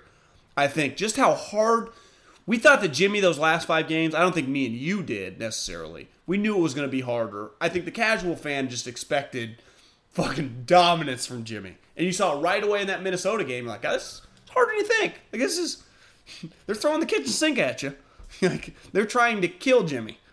[0.56, 1.90] I think, just how hard
[2.46, 4.14] we thought that Jimmy those last five games.
[4.14, 6.10] I don't think me and you did necessarily.
[6.26, 7.52] We knew it was going to be harder.
[7.60, 9.62] I think the casual fan just expected
[10.12, 13.66] fucking dominance from Jimmy, and you saw it right away in that Minnesota game.
[13.66, 15.14] Like, this is harder than you think.
[15.32, 15.84] Like this is
[16.66, 17.96] they're throwing the kitchen sink at you.
[18.42, 20.20] like they're trying to kill Jimmy.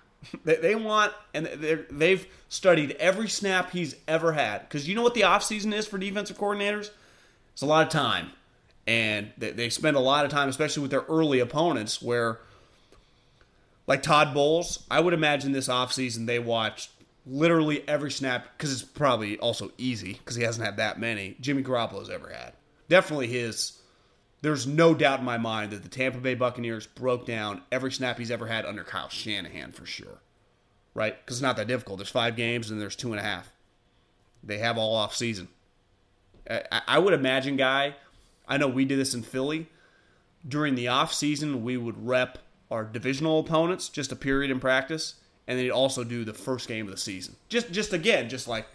[0.44, 5.14] They, they want and they've studied every snap he's ever had because you know what
[5.14, 6.90] the offseason is for defensive coordinators.
[7.54, 8.32] It's a lot of time,
[8.90, 12.40] and they, they spend a lot of time, especially with their early opponents, where
[13.86, 14.84] like Todd Bowles.
[14.90, 16.90] I would imagine this offseason they watched
[17.24, 21.62] literally every snap because it's probably also easy because he hasn't had that many Jimmy
[21.62, 22.54] Garoppolo's ever had.
[22.88, 23.78] Definitely his
[24.42, 28.18] there's no doubt in my mind that the Tampa Bay Buccaneers broke down every snap
[28.18, 30.18] he's ever had under Kyle Shanahan for sure.
[30.94, 31.14] Right?
[31.24, 31.98] Because it's not that difficult.
[31.98, 33.52] There's five games and there's two and a half.
[34.42, 35.46] They have all off season.
[36.50, 37.94] I, I would imagine, guy,
[38.50, 39.68] I know we did this in Philly.
[40.46, 42.38] During the off season, we would rep
[42.70, 45.14] our divisional opponents, just a period in practice,
[45.46, 47.36] and then you'd also do the first game of the season.
[47.48, 48.66] Just, just again, just like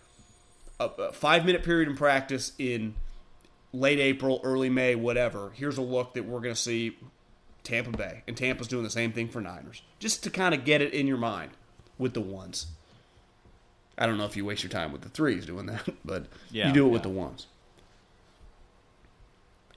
[0.79, 2.95] a, a five minute period in practice in
[3.73, 5.51] late April, early May, whatever.
[5.53, 6.97] Here's a look that we're going to see
[7.63, 8.23] Tampa Bay.
[8.27, 9.81] And Tampa's doing the same thing for Niners.
[9.99, 11.51] Just to kind of get it in your mind
[11.97, 12.67] with the ones.
[13.97, 16.67] I don't know if you waste your time with the threes doing that, but Yeah,
[16.67, 17.47] you do it with the ones.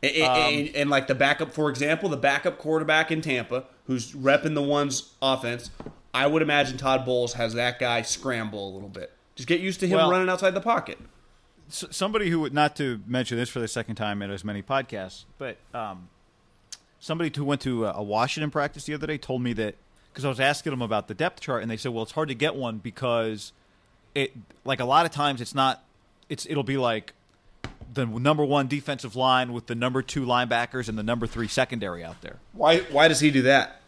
[0.03, 4.55] And, and- and like the backup, for example, the backup quarterback in Tampa, who's repping
[4.55, 5.71] the ones offense,
[6.15, 9.13] I would imagine Todd Bowles has that guy scramble a little bit.
[9.35, 10.99] Just get used to him Well- running outside the pocket.
[11.71, 15.25] Somebody who would not to mention this for the second time in as many podcasts,
[15.37, 16.09] but um,
[16.99, 19.75] somebody who went to a Washington practice the other day told me that
[20.11, 22.29] because I was asking them about the depth chart, and they said, "Well, it's hard
[22.29, 23.53] to get one because
[24.15, 24.33] it
[24.65, 25.85] like a lot of times it's not
[26.31, 27.13] it's it'll be like
[27.93, 32.05] the number one defensive line with the number two linebackers and the number three secondary
[32.05, 32.81] out there." Why?
[32.81, 33.81] Why does he do that?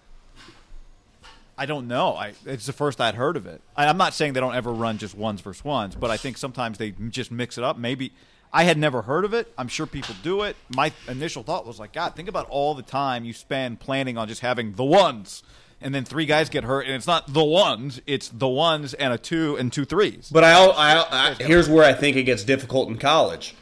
[1.59, 2.15] I don't know.
[2.15, 3.61] I it's the first I'd heard of it.
[3.77, 6.39] I, I'm not saying they don't ever run just ones versus ones, but I think
[6.39, 7.77] sometimes they just mix it up.
[7.77, 8.13] Maybe
[8.53, 9.53] I had never heard of it.
[9.59, 10.57] I'm sure people do it.
[10.75, 14.27] My initial thought was like, God, think about all the time you spend planning on
[14.27, 15.43] just having the ones.
[15.81, 19.13] and then three guys get hurt, and it's not the ones, it's the ones and
[19.13, 20.29] a two and two threes.
[20.33, 23.55] But I, I, I here's where I think it gets difficult in college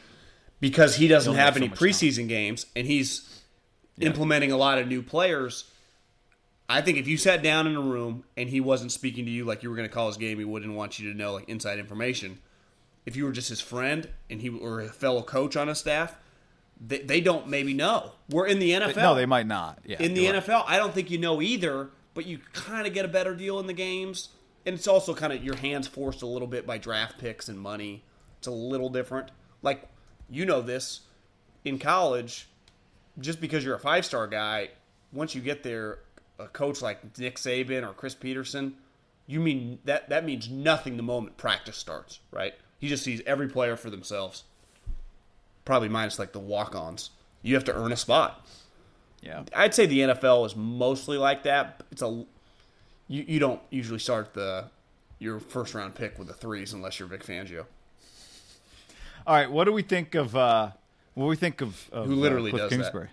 [0.59, 3.41] because he doesn't have so any much preseason games and he's
[3.99, 5.71] implementing a lot of new players.
[6.67, 9.43] I think if you sat down in a room and he wasn't speaking to you
[9.45, 11.49] like you were going to call his game, he wouldn't want you to know like
[11.49, 12.39] inside information.
[13.05, 16.15] If you were just his friend and he or a fellow coach on his staff,
[16.79, 18.11] they, they don't maybe know.
[18.29, 18.97] We're in the NFL.
[18.97, 19.79] no, they might not.
[19.85, 20.43] Yeah, in the you're right.
[20.43, 23.59] NFL, I don't think you know either, but you kind of get a better deal
[23.59, 24.29] in the games.
[24.65, 27.59] And it's also kind of your hands forced a little bit by draft picks and
[27.59, 28.03] money.
[28.37, 29.31] It's a little different.
[29.61, 29.87] Like,
[30.29, 31.01] you know this
[31.65, 32.47] in college,
[33.19, 34.69] just because you're a five star guy,
[35.11, 35.99] once you get there,
[36.37, 38.75] a coach like Nick Saban or Chris Petersen,
[39.27, 42.53] you mean that that means nothing the moment practice starts, right?
[42.79, 44.43] He just sees every player for themselves.
[45.65, 47.11] Probably minus like the walk ons.
[47.41, 48.45] You have to earn a spot.
[49.21, 49.43] Yeah.
[49.55, 51.83] I'd say the NFL is mostly like that.
[51.91, 52.25] It's a
[53.07, 54.65] you, you don't usually start the
[55.19, 57.65] your first round pick with the threes unless you're Vic Fangio.
[59.29, 60.71] All right, what do we think of uh
[61.13, 62.75] what do we think of, of Who literally uh, Cliff does that.
[62.77, 63.09] Kingsbury?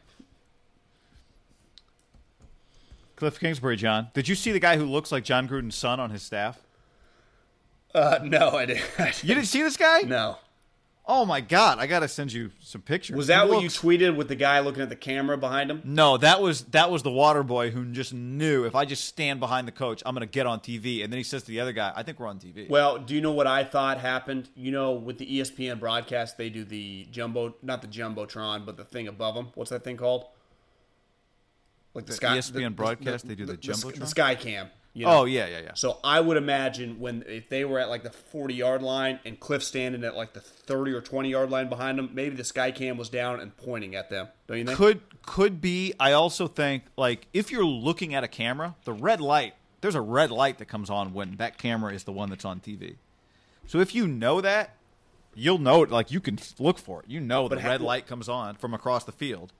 [3.16, 4.08] Cliff Kingsbury, John.
[4.14, 6.58] Did you see the guy who looks like Jon Gruden's son on his staff?
[7.94, 8.82] Uh, no, I didn't.
[9.24, 10.02] You didn't see this guy?
[10.02, 10.38] no.
[11.08, 13.16] Oh my god, I got to send you some pictures.
[13.16, 15.70] Was that He what looks- you tweeted with the guy looking at the camera behind
[15.70, 15.80] him?
[15.84, 19.38] No, that was that was the water boy who just knew if I just stand
[19.38, 21.04] behind the coach, I'm going to get on TV.
[21.04, 23.14] And then he says to the other guy, "I think we're on TV." Well, do
[23.14, 24.48] you know what I thought happened?
[24.56, 28.84] You know, with the ESPN broadcast, they do the jumbo, not the jumbotron, but the
[28.84, 29.50] thing above them.
[29.54, 30.26] What's that thing called?
[31.94, 34.00] Like the, The sky ESPN broadcast, they do the the, jumbotron?
[34.00, 34.70] the sky cam.
[34.96, 35.20] You know?
[35.20, 35.74] oh yeah, yeah, yeah.
[35.74, 39.38] So I would imagine when if they were at like the 40 yard line and
[39.38, 42.70] Cliff standing at like the 30 or 20 yard line behind them, maybe the sky
[42.70, 44.28] cam was down and pointing at them.
[44.46, 44.78] Don't you think?
[44.78, 45.92] could could be.
[46.00, 49.52] I also think like if you're looking at a camera, the red light.
[49.82, 52.60] There's a red light that comes on when that camera is the one that's on
[52.60, 52.96] TV.
[53.66, 54.76] So if you know that,
[55.34, 55.90] you'll know it.
[55.90, 57.10] Like you can look for it.
[57.10, 59.52] You know the But ha- red light comes on from across the field.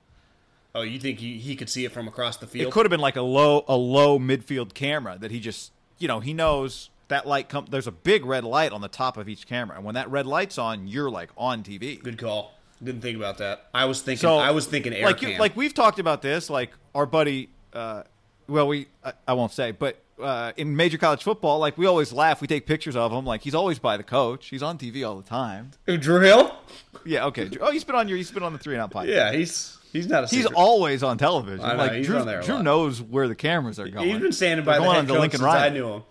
[0.75, 2.67] Oh, you think he, he could see it from across the field?
[2.67, 6.07] It could have been like a low a low midfield camera that he just you
[6.07, 7.65] know he knows that light come.
[7.69, 10.27] There's a big red light on the top of each camera, and when that red
[10.27, 12.01] light's on, you're like on TV.
[12.01, 12.53] Good call.
[12.83, 13.67] Didn't think about that.
[13.73, 14.19] I was thinking.
[14.21, 16.47] So I was thinking air like you- like we've talked about this.
[16.49, 18.03] Like our buddy, uh,
[18.47, 22.13] well, we I, I won't say, but uh, in major college football, like we always
[22.13, 22.39] laugh.
[22.39, 23.25] We take pictures of him.
[23.25, 24.47] Like he's always by the coach.
[24.49, 25.71] He's on TV all the time.
[25.87, 26.55] Drew Hill.
[27.03, 27.25] Yeah.
[27.25, 27.49] Okay.
[27.61, 28.17] Oh, he's been on your.
[28.17, 29.07] He's been on the three and out podcast.
[29.07, 30.27] Yeah, he's he's not a.
[30.27, 31.65] He's always on television.
[31.65, 32.63] I know, like he's Drew, on there a Drew lot.
[32.63, 34.07] knows where the cameras are going.
[34.07, 36.03] He's been standing They're by the going head on to coach Lincoln since I knew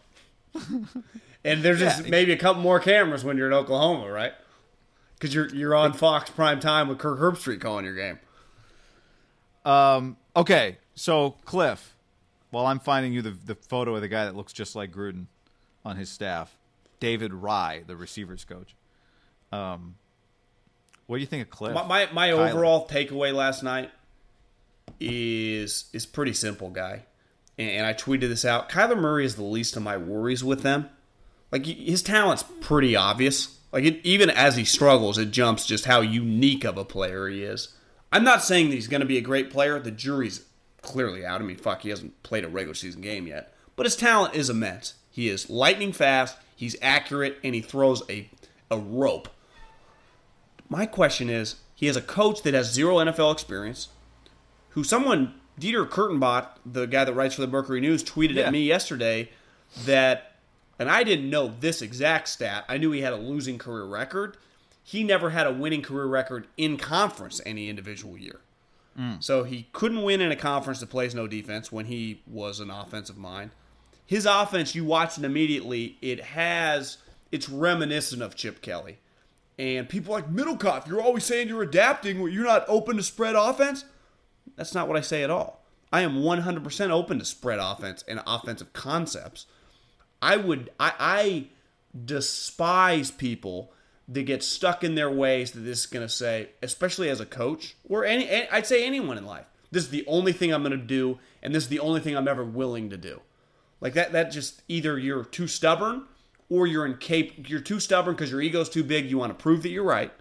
[0.84, 0.88] him.
[1.44, 4.32] and there's just maybe a couple more cameras when you're in Oklahoma, right?
[5.14, 8.18] Because you're you're on Fox prime time with Kirk Herbstreit calling your game.
[9.64, 11.96] Um, okay, so Cliff,
[12.50, 15.26] while I'm finding you the the photo of the guy that looks just like Gruden
[15.84, 16.56] on his staff,
[17.00, 18.74] David Raih, the receivers coach.
[19.52, 19.96] Um,
[21.06, 21.74] what do you think of Cliff?
[21.74, 23.90] My my, my overall takeaway last night
[25.00, 27.04] is is pretty simple, guy.
[27.58, 28.68] And, and I tweeted this out.
[28.68, 30.90] Kyler Murray is the least of my worries with them.
[31.52, 33.58] Like his talent's pretty obvious.
[33.72, 37.42] Like it, even as he struggles, it jumps just how unique of a player he
[37.42, 37.74] is.
[38.12, 39.78] I'm not saying that he's going to be a great player.
[39.78, 40.44] The jury's
[40.80, 41.40] clearly out.
[41.40, 43.52] I mean, fuck, he hasn't played a regular season game yet.
[43.74, 44.94] But his talent is immense.
[45.10, 46.36] He is lightning fast.
[46.54, 48.30] He's accurate, and he throws a
[48.70, 49.28] a rope.
[50.68, 53.88] My question is, he has a coach that has zero NFL experience,
[54.70, 58.46] who someone Dieter Kurtenbach, the guy that writes for the Mercury News, tweeted Yeah.
[58.46, 59.30] at me yesterday
[59.84, 60.36] that,
[60.78, 62.64] and I didn't know this exact stat.
[62.68, 64.36] I knew he had a losing career record.
[64.82, 68.40] He never had a winning career record in conference any individual year.
[68.98, 69.22] Mm.
[69.22, 72.70] So he couldn't win in a conference that plays no defense when he was an
[72.70, 73.50] offensive mind.
[74.06, 76.98] His offense, you watch it immediately, it has
[77.32, 78.98] it's reminiscent of Chip Kelly.
[79.58, 83.84] And people like Middlekauff, you're always saying you're adapting, you're not open to spread offense.
[84.56, 85.64] That's not what I say at all.
[85.92, 89.46] I am 100% open to spread offense and offensive concepts.
[90.20, 91.46] I would I, I
[92.04, 93.72] despise people
[94.08, 97.26] that get stuck in their ways that this is going to say, especially as a
[97.26, 99.46] coach or any I'd say anyone in life.
[99.70, 102.16] This is the only thing I'm going to do and this is the only thing
[102.16, 103.20] I'm ever willing to do.
[103.80, 106.04] Like that that just either you're too stubborn
[106.48, 109.62] or you're incapable you're too stubborn because your ego's too big, you want to prove
[109.62, 110.12] that you're right.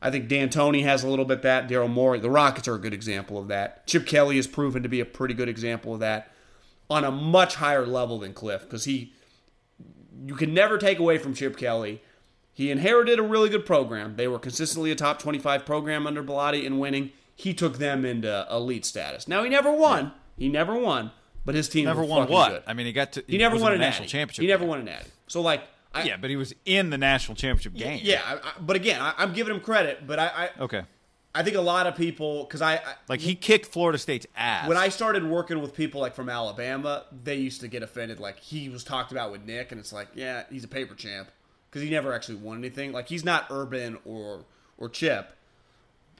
[0.00, 1.68] I think D'Antoni has a little bit that.
[1.68, 3.86] Daryl Morey, the Rockets are a good example of that.
[3.86, 6.32] Chip Kelly has proven to be a pretty good example of that
[6.90, 9.14] on a much higher level than Cliff because he,
[10.26, 12.02] you can never take away from Chip Kelly.
[12.52, 14.16] He inherited a really good program.
[14.16, 17.12] They were consistently a top 25 program under Bellotti and winning.
[17.34, 19.26] He took them into elite status.
[19.26, 20.12] Now, he never won.
[20.36, 21.12] He never won.
[21.44, 22.50] But his team Never won what?
[22.50, 22.62] good.
[22.66, 23.24] I mean, he got to.
[23.26, 24.12] He never won a national natty.
[24.12, 24.42] championship.
[24.42, 24.68] He never game.
[24.68, 25.10] won a natty.
[25.28, 25.62] So like,
[25.94, 28.00] I, Yeah, but he was in the national championship game.
[28.02, 28.22] yeah.
[28.26, 30.06] I, I, but again, I, I'm giving him credit.
[30.06, 30.82] But I, I, Okay.
[31.34, 34.68] I think a lot of people because I, I Like he kicked Florida State's ass.
[34.68, 38.20] when I started working with people like from Alabama, they used to get offended.
[38.20, 41.30] Like he was talked about with Nick, and it's like, yeah, he's a paper champ
[41.70, 42.92] because he never actually won anything.
[42.92, 44.44] Like he's not Urban or
[44.76, 45.34] or Chip,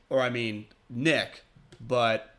[0.09, 1.45] or I mean Nick,
[1.79, 2.32] but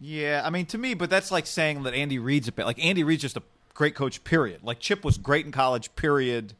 [0.00, 2.82] Yeah, I mean to me, but that's like saying that Andy Reid's a bit like
[2.84, 3.42] Andy Reid's just a
[3.74, 4.22] great coach.
[4.24, 4.62] Period.
[4.62, 5.94] Like Chip was great in college.
[5.96, 6.54] Period.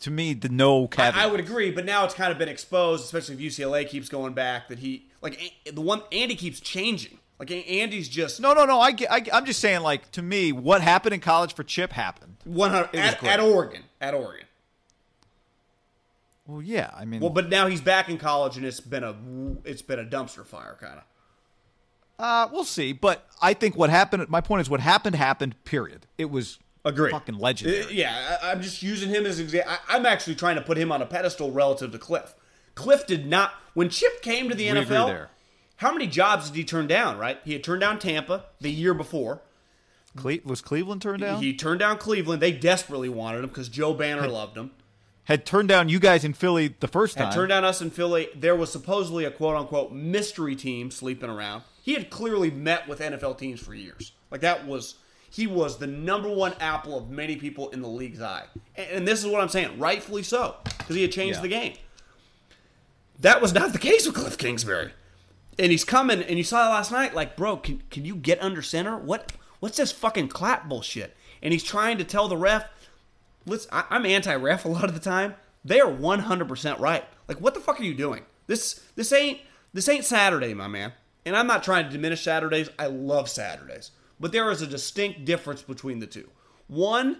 [0.00, 1.16] To me, the no caveat.
[1.16, 1.70] I, I would agree.
[1.72, 4.68] But now it's kind of been exposed, especially if UCLA keeps going back.
[4.68, 5.40] That he like
[5.72, 7.18] the one Andy keeps changing.
[7.38, 8.80] Like Andy's just No, no, no.
[8.80, 12.36] I, I, I'm just saying, like to me, what happened in college for Chip happened.
[12.44, 13.84] one hundred at, at Oregon.
[14.00, 14.46] At Oregon.
[16.46, 16.90] Well, yeah.
[16.96, 19.14] I mean, Well, but now he's back in college, and it's been a
[19.64, 21.04] it's been a dumpster fire kind of.
[22.18, 22.92] Uh, we'll see.
[22.92, 24.28] But I think what happened.
[24.28, 25.62] My point is, what happened happened.
[25.64, 26.06] Period.
[26.16, 27.10] It was Agree.
[27.10, 27.82] fucking legendary.
[27.84, 29.72] Uh, yeah, I, I'm just using him as an example.
[29.88, 32.34] I'm actually trying to put him on a pedestal relative to Cliff.
[32.74, 35.06] Cliff did not when Chip came to the We NFL.
[35.08, 35.30] there.
[35.76, 37.18] How many jobs did he turn down?
[37.18, 39.42] Right, he had turned down Tampa the year before.
[40.16, 41.40] Cle- was Cleveland turned down?
[41.42, 42.42] He turned down Cleveland.
[42.42, 44.72] They desperately wanted him because Joe Banner loved him.
[45.24, 47.26] Had turned down you guys in Philly the first time.
[47.26, 48.28] Had turned down us in Philly.
[48.34, 51.62] There was supposedly a quote unquote mystery team sleeping around.
[51.88, 54.12] He had clearly met with NFL teams for years.
[54.30, 54.96] Like that was
[55.30, 58.44] he was the number one apple of many people in the league's eye.
[58.76, 61.42] And, and this is what I'm saying, rightfully so, because he had changed Yeah.
[61.44, 61.72] the game.
[63.20, 64.92] That was not the case with Cliff Kingsbury.
[65.58, 67.14] And he's coming, and you saw it last night.
[67.14, 68.98] Like, bro, can can you get under center?
[68.98, 71.16] What what's this fucking clap bullshit?
[71.42, 72.66] And he's trying to tell the ref,
[73.46, 75.36] listen, I, I'm anti-ref a lot of the time.
[75.64, 77.06] They are 100% right.
[77.28, 78.24] Like, what the fuck are you doing?
[78.46, 79.40] This this ain't
[79.72, 80.92] this ain't Saturday, my man.
[81.28, 82.70] And I'm not trying to diminish Saturdays.
[82.78, 86.30] I love Saturdays, but there is a distinct difference between the two.
[86.68, 87.18] One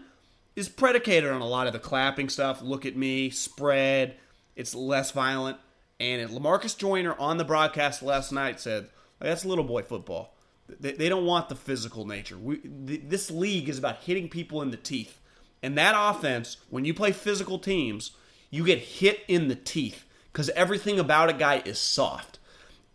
[0.57, 2.63] is predicated on a lot of the clapping stuff.
[2.63, 4.17] Look at me, spread.
[4.57, 5.59] It's less violent.
[6.01, 10.35] And Lamarcus Joyner on the broadcast last night said, "That's little boy football.
[10.81, 12.39] They, don't want the physical nature.
[12.39, 15.21] We, th- this league is about hitting people in the teeth.
[15.63, 18.13] And that offense, when you play physical teams,
[18.51, 22.38] you get hit in the teeth because everything about a guy is soft.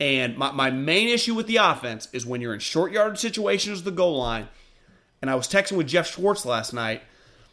[0.03, 3.83] And my, my main issue with the offense is when you're in short yard situations,
[3.83, 4.49] the goal line.
[5.21, 7.03] And I was texting with Jeff Schwartz last night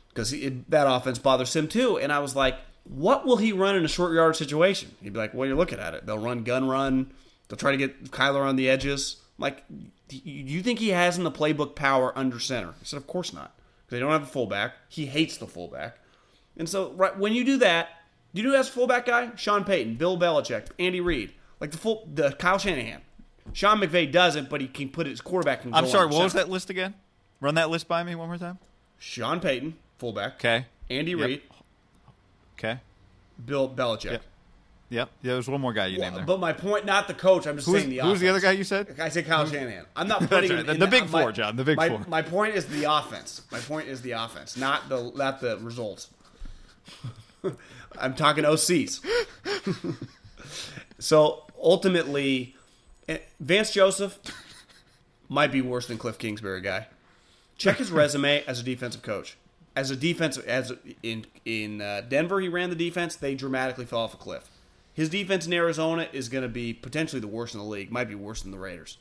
[0.08, 0.34] because
[0.68, 1.96] that offense bothers him too.
[1.96, 4.90] And I was like, what will he run in a short yard situation?
[5.00, 6.06] He'd be like, well, you're looking at it.
[6.06, 7.12] They'll run gun run.
[7.46, 9.18] They'll try to get Kyler on the edges.
[9.38, 9.62] Like,
[10.08, 12.70] do you think he has in the playbook power under center?
[12.70, 13.54] I said, of course not.
[13.86, 14.72] Because they don't have a fullback.
[14.88, 15.98] He hates the fullback.
[16.56, 17.90] And so right when you do that,
[18.32, 19.30] you know who has a fullback guy?
[19.36, 23.00] Sean Payton, Bill Belichick, Andy Reid, like the full the Kyle Shanahan.
[23.52, 25.62] Sean McVay doesn't, but he can put his quarterback.
[25.62, 26.06] Can I'm sorry.
[26.06, 26.94] What was that list again?
[27.40, 28.58] Run that list by me one more time.
[28.98, 30.34] Sean Payton, fullback.
[30.34, 30.66] Okay.
[30.90, 31.26] Andy Yep.
[31.26, 31.42] Reid,
[32.58, 32.80] Okay.
[33.44, 34.04] Bill Belichick.
[34.12, 34.22] Yep.
[34.90, 35.10] Yep.
[35.22, 36.24] Yeah, there's one more guy you named there.
[36.24, 37.46] But my point, not the coach.
[37.46, 38.96] I'm just Who's, saying the who's the other guy you said?
[39.00, 39.86] I said Kyle Shanahan.
[39.96, 40.66] I'm not putting right.
[40.66, 42.00] The- the big my- four, John, the big my, four.
[42.08, 43.42] My point is the offense.
[43.52, 46.08] My point is the offense, not the not the results.
[47.98, 49.00] I'm talking OCs.
[50.98, 52.56] so ultimately,
[53.08, 54.18] eh, Vance Joseph
[55.28, 56.86] might be worse than Cliff Kingsbury guy.
[57.56, 59.36] Check his resume as a defensive coach.
[59.76, 63.14] As a defensive, as in in uh, Denver, he ran the defense.
[63.16, 64.50] They dramatically fell off a cliff.
[64.92, 67.92] His defense in Arizona is going to be potentially the worst in the league.
[67.92, 68.98] Might be worse than the Raiders.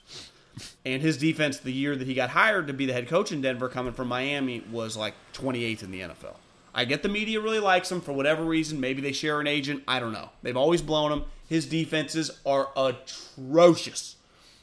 [0.86, 3.41] And his defense, the year that he got hired to be the head coach in
[3.41, 6.36] Denver, coming from Miami, was like 28th in the NFL.
[6.74, 8.80] I get the media really likes him for whatever reason.
[8.80, 9.84] Maybe they share an agent.
[9.88, 10.30] I don't know.
[10.43, 11.26] They've always blown him.
[11.49, 14.15] His defenses are atrocious.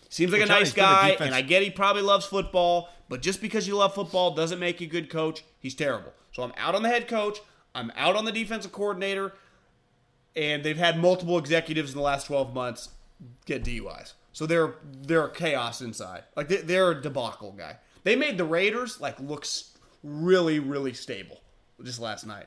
[0.08, 2.88] Seems like a nice Johnny's been the guy, and I get he probably loves football,
[3.08, 5.42] but just because you love football doesn't make you a good coach.
[5.58, 6.12] He's terrible.
[6.32, 7.40] So I'm out on the head coach.
[7.74, 9.34] I'm out on the defensive coordinator,
[10.36, 12.90] and they've had multiple executives in the last 12 months
[13.46, 14.12] get DUIs.
[14.32, 16.22] So they're they're chaos inside.
[16.36, 17.78] Like they, they're a debacle guy.
[18.04, 21.40] They made the Raiders like looks really really stable
[21.82, 22.46] just last night.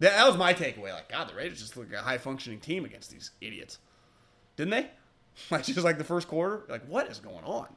[0.00, 0.92] That, was my takeaway.
[0.92, 3.78] Like God, the Raiders just look like a high functioning team against these idiots,
[4.56, 4.90] didn't they?
[5.50, 6.64] Like just like the first quarter.
[6.68, 7.68] Like what is going on?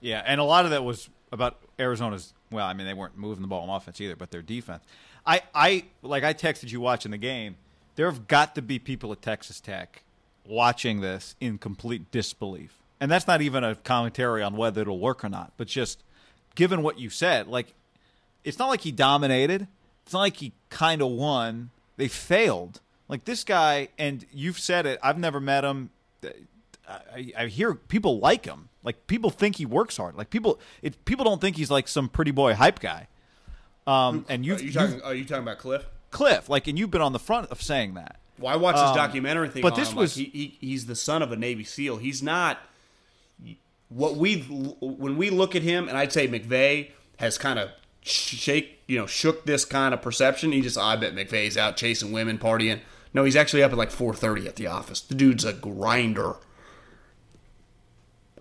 [0.00, 2.34] Yeah, and a lot of that was about Arizona's.
[2.52, 4.84] Well, I mean, they weren't moving the ball on offense either, but their defense.
[5.26, 7.56] I, I like I texted you watching the game.
[7.96, 10.02] There have got to be people at Texas Tech
[10.46, 15.24] watching this in complete disbelief, and that's not even a commentary on whether it'll work
[15.24, 16.02] or not, but just
[16.54, 17.74] given what you said, like
[18.44, 19.68] it's not like he dominated.
[20.04, 21.70] It's not like he kind of won.
[21.96, 22.80] They failed.
[23.08, 24.98] Like this guy, and you've said it.
[25.02, 25.90] I've never met him.
[26.88, 28.68] I, I hear people like him.
[28.82, 30.14] Like people think he works hard.
[30.14, 33.08] Like people, it, people don't think he's like some pretty boy hype guy.
[33.86, 35.02] Um, and you, Are you talking?
[35.02, 35.84] Are you talking about Cliff?
[36.10, 38.16] Cliff, like, and you've been on the front of saying that.
[38.38, 39.62] Well, I watched his documentary thing.
[39.62, 41.98] but this him, was- like, he, he he's the son of a Navy SEAL.
[41.98, 42.58] He's not
[43.88, 44.40] what we
[44.80, 47.70] when we look at him, and I'd say McVay has kind of
[48.02, 50.52] shake you know shook this kind of perception.
[50.52, 52.80] He just "Oh, I bet McVay's out chasing women, partying.
[53.12, 55.00] No, he's actually up at like four thirty at the office.
[55.00, 56.36] The dude's a grinder.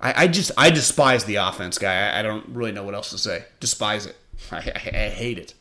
[0.02, 2.10] I, I just I despise the offense guy.
[2.10, 3.46] I, I don't really know what else to say.
[3.60, 4.16] Despise it.
[4.52, 5.54] I, I, I hate it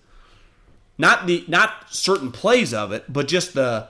[0.99, 3.89] not the not certain plays of it, but just the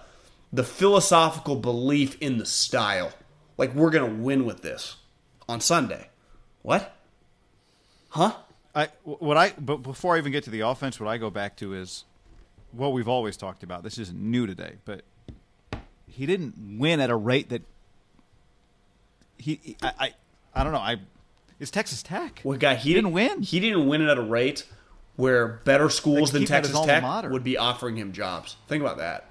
[0.52, 3.12] the philosophical belief in the style.
[3.56, 4.96] Like we're gonna win with this
[5.48, 6.10] on Sunday.
[6.62, 6.94] What?
[8.10, 8.34] Huh?
[8.78, 11.56] I what I but before I even get to the offense, what I go back
[11.56, 12.04] to is
[12.70, 13.82] what we've always talked about.
[13.82, 15.02] This isn't new today, but
[16.06, 17.62] he didn't win at a rate that
[19.36, 19.58] he.
[19.62, 20.14] he- I, I
[20.54, 20.78] I don't know.
[20.78, 20.96] I
[21.58, 22.40] it's Texas Tech.
[22.44, 23.42] Well, guy, he didn't win.
[23.42, 24.64] He didn't win it at a rate
[25.16, 28.56] where better schools than keep him at his Texas Tech would be offering him jobs.
[28.68, 29.26] Think about that.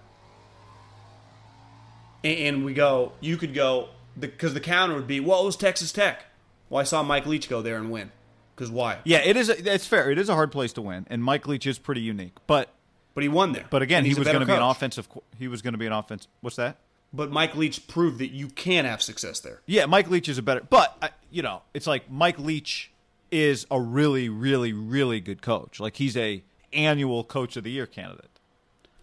[2.25, 3.89] And, and we go, you could go
[4.19, 6.25] because the counter would be, well, it was Texas Tech.
[6.69, 8.11] Well, I saw Mike Leach go there and win.
[8.57, 8.97] Because why?
[9.03, 9.49] Yeah, it is.
[9.49, 10.09] A, it's fair.
[10.09, 12.33] It is a hard place to win, and Mike Leach is pretty unique.
[12.47, 12.69] But
[13.13, 13.65] But he won there.
[13.69, 15.07] but again, he was going to be an offensive.
[15.37, 16.27] He was going to be an offense.
[16.41, 16.77] What's that?
[17.13, 19.61] But Mike Leach proved that you can have success there.
[19.67, 22.91] Yeah, Mike Leach is a better, but you know, it's like Mike Leach
[23.29, 25.79] is a really, really, really good coach.
[25.79, 26.43] Like he's a
[26.73, 28.29] annual Coach of the Year candidate.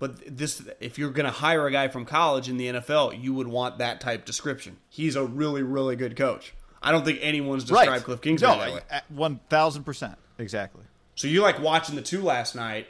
[0.00, 3.32] But this, if you're going to hire a guy from college in the NFL, you
[3.32, 4.78] would want that type description.
[4.90, 6.54] He's a really, really good coach.
[6.84, 9.00] I don't think anyone's described Cliff Kingsbury no, that way.
[9.08, 10.82] one thousand percent, exactly.
[11.14, 12.86] So you like watching the two last night.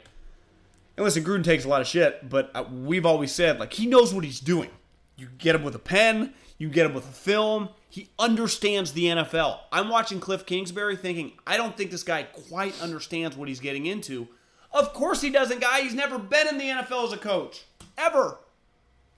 [0.97, 3.85] And listen, Gruden takes a lot of shit, but uh, we've always said like he
[3.85, 4.69] knows what he's doing.
[5.17, 7.69] You get him with a pen, you get him with a film.
[7.89, 9.59] He understands the NFL.
[9.71, 13.85] I'm watching Cliff Kingsbury thinking, I don't think this guy quite understands what he's getting
[13.85, 14.27] into.
[14.73, 15.79] Of course he doesn't, guy.
[15.81, 17.63] He's never been in the NFL as a coach
[17.97, 18.39] ever.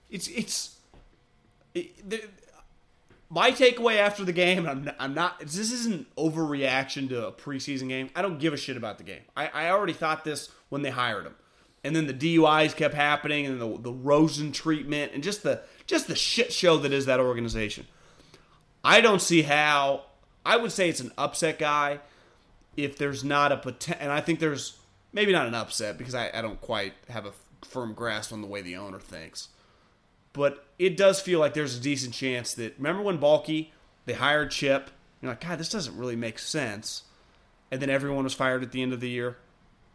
[0.08, 0.76] It's it's
[1.74, 2.22] it, the,
[3.30, 5.40] my takeaway after the game, I'm not, I'm not.
[5.40, 8.10] This isn't overreaction to a preseason game.
[8.16, 9.22] I don't give a shit about the game.
[9.36, 11.34] I, I already thought this when they hired him,
[11.84, 16.06] and then the DUIs kept happening, and the the Rosen treatment, and just the just
[16.06, 17.86] the shit show that is that organization.
[18.82, 20.04] I don't see how.
[20.46, 22.00] I would say it's an upset guy
[22.76, 24.78] if there's not a potential, and I think there's
[25.12, 27.32] maybe not an upset because I, I don't quite have a
[27.66, 29.48] firm grasp on the way the owner thinks
[30.38, 33.68] but it does feel like there's a decent chance that remember when Baalke
[34.08, 34.90] they hired Chip.
[35.20, 37.02] You're like, God, this doesn't really make sense.
[37.70, 39.36] And then everyone was fired at the end of the year.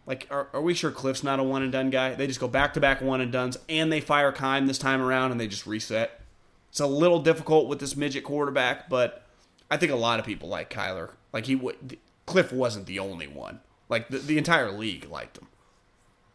[0.05, 2.13] Like, are, are we sure Cliff's not a one and done guy?
[2.13, 5.01] They just go back to back one and duns, and they fire Keim this time
[5.01, 6.21] around, and they just reset.
[6.69, 9.25] It's a little difficult with this midget quarterback, but
[9.71, 11.11] I think a lot of people like Kyler.
[11.31, 13.61] Like he, would, Cliff wasn't the only one.
[13.89, 15.47] Like the, the entire league liked him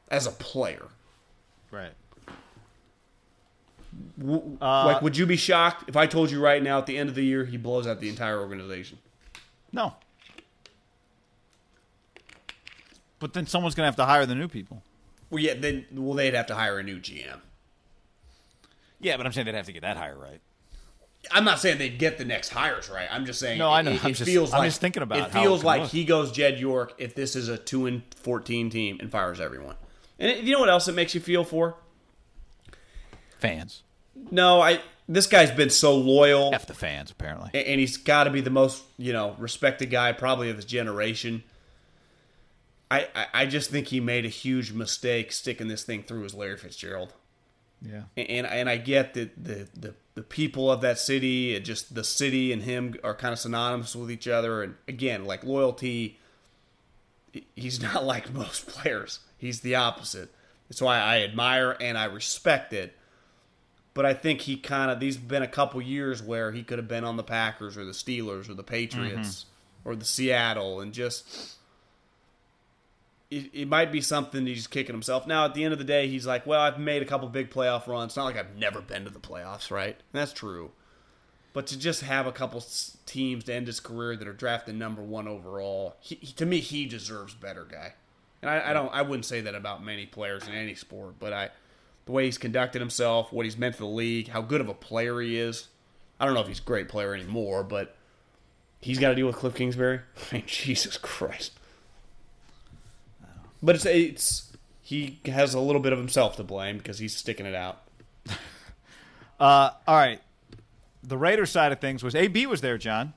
[0.08, 0.88] as a player.
[1.70, 1.92] Right.
[4.20, 7.08] Uh, like, would you be shocked if I told you right now at the end
[7.08, 8.98] of the year he blows out the entire organization?
[9.72, 9.94] No.
[13.18, 14.82] But then someone's going to have to hire the new people.
[15.30, 17.40] Well, yeah, then well they'd have to hire a new GM.
[19.00, 20.40] Yeah, but I'm saying they'd have to get that hire right.
[21.32, 23.08] I'm not saying they'd get the next hires right.
[23.10, 23.58] I'm just saying.
[23.58, 23.90] No, I know.
[23.90, 25.90] It, I'm it just- feels I'm like just thinking about It feels like look.
[25.90, 29.74] he goes Jed York if this is a two and fourteen team and fires everyone.
[30.18, 31.76] And it- you know what else it makes you feel for?
[33.38, 33.82] Fans.
[34.30, 34.80] No, I.
[35.10, 37.50] This guy's been so loyal, F the fans, apparently.
[37.54, 40.64] a- and he's got to be the most you know respected guy probably of his
[40.66, 41.42] generation.
[42.90, 46.34] I, I I just think he made a huge mistake sticking this thing through as
[46.34, 47.14] Larry Fitzgerald.
[47.80, 48.02] Yeah.
[48.16, 52.02] and and I get that the, the the people of that city and just the
[52.04, 54.62] city and him are kind of synonymous with each other.
[54.64, 56.18] And again, like loyalty,
[57.54, 59.20] he's not like most players.
[59.38, 60.30] He's the opposite.
[60.68, 62.94] That's why I admire and I respect it.
[63.94, 66.78] But I think he kind of these have been a couple years where he could
[66.78, 69.88] have been on the Packers or the Steelers or the Patriots mm-hmm.
[69.88, 71.56] or the Seattle and just
[73.30, 75.26] it, it might be something he's kicking himself.
[75.26, 77.50] Now, at the end of the day, he's like, well, I've made a couple big
[77.50, 78.10] playoff runs.
[78.10, 79.94] It's not like I've never been to the playoffs, right?
[79.96, 80.70] And that's true.
[81.52, 82.64] But to just have a couple
[83.06, 86.60] teams to end his career that are drafted number one overall, he, he- to me,
[86.60, 87.94] he deserves better, guy.
[88.40, 91.32] And I, I don't, I wouldn't say that about many players in any sport, but
[91.32, 91.50] I,
[92.08, 94.74] the way he's conducted himself, what he's meant to the league, how good of a
[94.74, 95.68] player he is.
[96.18, 97.94] I don't know if he's a great player anymore, but
[98.80, 100.00] he's got to deal with Cliff Kingsbury.
[100.32, 101.52] I mean, Jesus Christ.
[103.62, 107.46] But it's it's he has a little bit of himself to blame because he's sticking
[107.46, 107.82] it out.
[109.40, 110.20] Uh, all right.
[111.04, 113.12] the Raiders side of things was AB was there, John.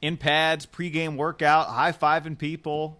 [0.00, 2.98] In pads, pregame workout, high fiving people.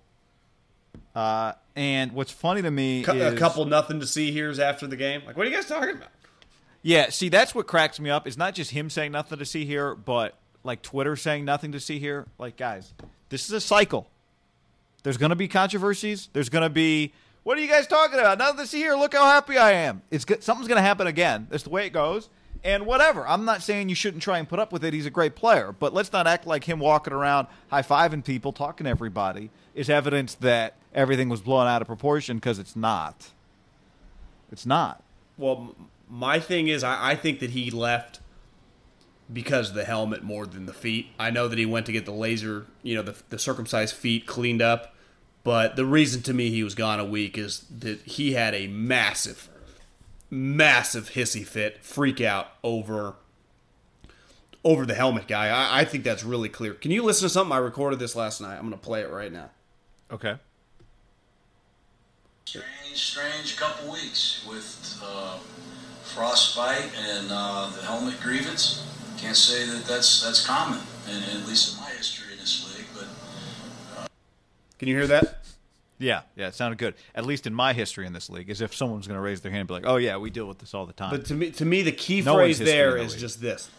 [1.15, 4.97] Uh, and what's funny to me is a couple nothing to see here's after the
[4.97, 5.23] game.
[5.27, 6.09] Like, what are you guys talking about?
[6.83, 8.27] Yeah, see, that's what cracks me up.
[8.27, 11.81] It's not just him saying nothing to see here, but like Twitter saying nothing to
[11.81, 12.27] see here.
[12.39, 12.95] Like, guys,
[13.29, 14.09] this is a cycle.
[15.03, 16.29] There's going to be controversies.
[16.33, 17.13] There's going to be,
[17.43, 18.39] what are you guys talking about?
[18.39, 18.95] Nothing to see here.
[18.95, 20.03] Look how happy I am.
[20.11, 20.43] It's good.
[20.43, 21.47] Something's going to happen again.
[21.51, 22.29] That's the way it goes.
[22.65, 23.27] And whatever.
[23.27, 24.93] I'm not saying you shouldn't try and put up with it.
[24.95, 28.53] He's a great player, but let's not act like him walking around high fiving people,
[28.53, 33.31] talking to everybody is evidence that everything was blown out of proportion because it's not.
[34.51, 35.03] It's not.
[35.37, 35.77] Well,
[36.09, 38.21] my thing is, I, I think that he left
[39.33, 41.09] because of the helmet more than the feet.
[41.19, 44.27] I know that he went to get the laser, you know, the, the circumcised feet
[44.27, 44.95] cleaned up,
[45.45, 48.67] but the reason to me he was gone a week is that he had a
[48.69, 49.49] massive,
[50.31, 53.17] massive hissy fit, freak out over
[54.65, 55.49] over the helmet guy.
[55.49, 56.75] I, I think that's really clear.
[56.75, 58.57] Can you listen to something I recorded this last night?
[58.57, 59.51] I'm going to play it right now.
[60.11, 60.37] Okay.
[62.47, 65.39] Strange, strange couple weeks with uh,
[66.03, 68.85] frostbite and uh, the helmet grievance.
[69.19, 72.87] Can't say that that's that's common, and at least in my history in this league.
[72.95, 74.09] But
[74.79, 75.46] Can you hear that?
[75.99, 76.95] Yeah, yeah, it sounded good.
[77.15, 79.51] At least in my history in this league, as if someone's going to raise their
[79.51, 81.35] hand and be like, "Oh yeah, we deal with this all the time." But to
[81.35, 83.21] me, to me, the key No phrase one's history there the is league.
[83.21, 83.71] just this.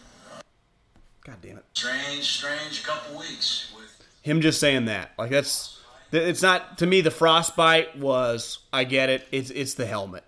[1.23, 1.65] God damn it.
[1.73, 5.79] strange, strange couple weeks with him just saying that like that's
[6.11, 10.23] it's not to me the frostbite was i get it it's it's the helmet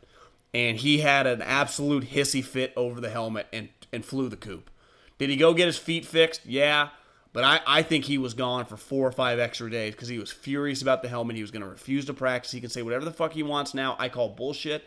[0.54, 4.70] and he had an absolute hissy fit over the helmet and and flew the coop
[5.18, 6.90] did he go get his feet fixed yeah
[7.32, 10.18] but I, I think he was gone for four or five extra days because he
[10.18, 11.36] was furious about the helmet.
[11.36, 12.52] He was going to refuse to practice.
[12.52, 13.96] He can say whatever the fuck he wants now.
[14.00, 14.84] I call bullshit.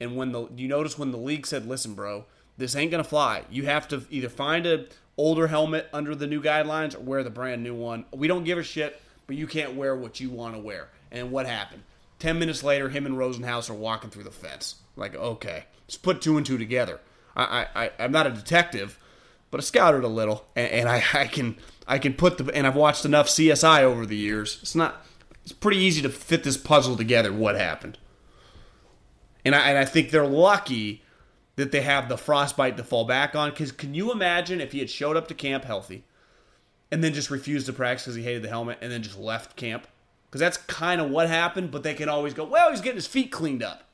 [0.00, 2.24] And when the you notice when the league said, "Listen, bro,
[2.56, 3.42] this ain't gonna fly.
[3.50, 4.86] You have to either find a
[5.16, 8.04] older helmet under the new guidelines or wear the brand new one.
[8.12, 11.32] We don't give a shit, but you can't wear what you want to wear." And
[11.32, 11.82] what happened?
[12.18, 14.76] Ten minutes later, him and Rosenhaus are walking through the fence.
[14.94, 17.00] Like, okay, let's put two and two together.
[17.34, 18.98] I, I, I I'm not a detective,
[19.50, 21.56] but I scouted a little, and, and I, I can
[21.88, 24.58] I can put the and I've watched enough CSI over the years.
[24.62, 25.04] It's not.
[25.42, 27.32] It's pretty easy to fit this puzzle together.
[27.32, 27.96] What happened?
[29.44, 31.02] And I, and I think they're lucky
[31.56, 33.50] that they have the frostbite to fall back on.
[33.50, 36.04] Because can you imagine if he had showed up to camp healthy
[36.92, 39.56] and then just refused to practice because he hated the helmet and then just left
[39.56, 39.86] camp?
[40.26, 41.70] Because that's kind of what happened.
[41.70, 43.84] But they can always go, well, he's getting his feet cleaned up.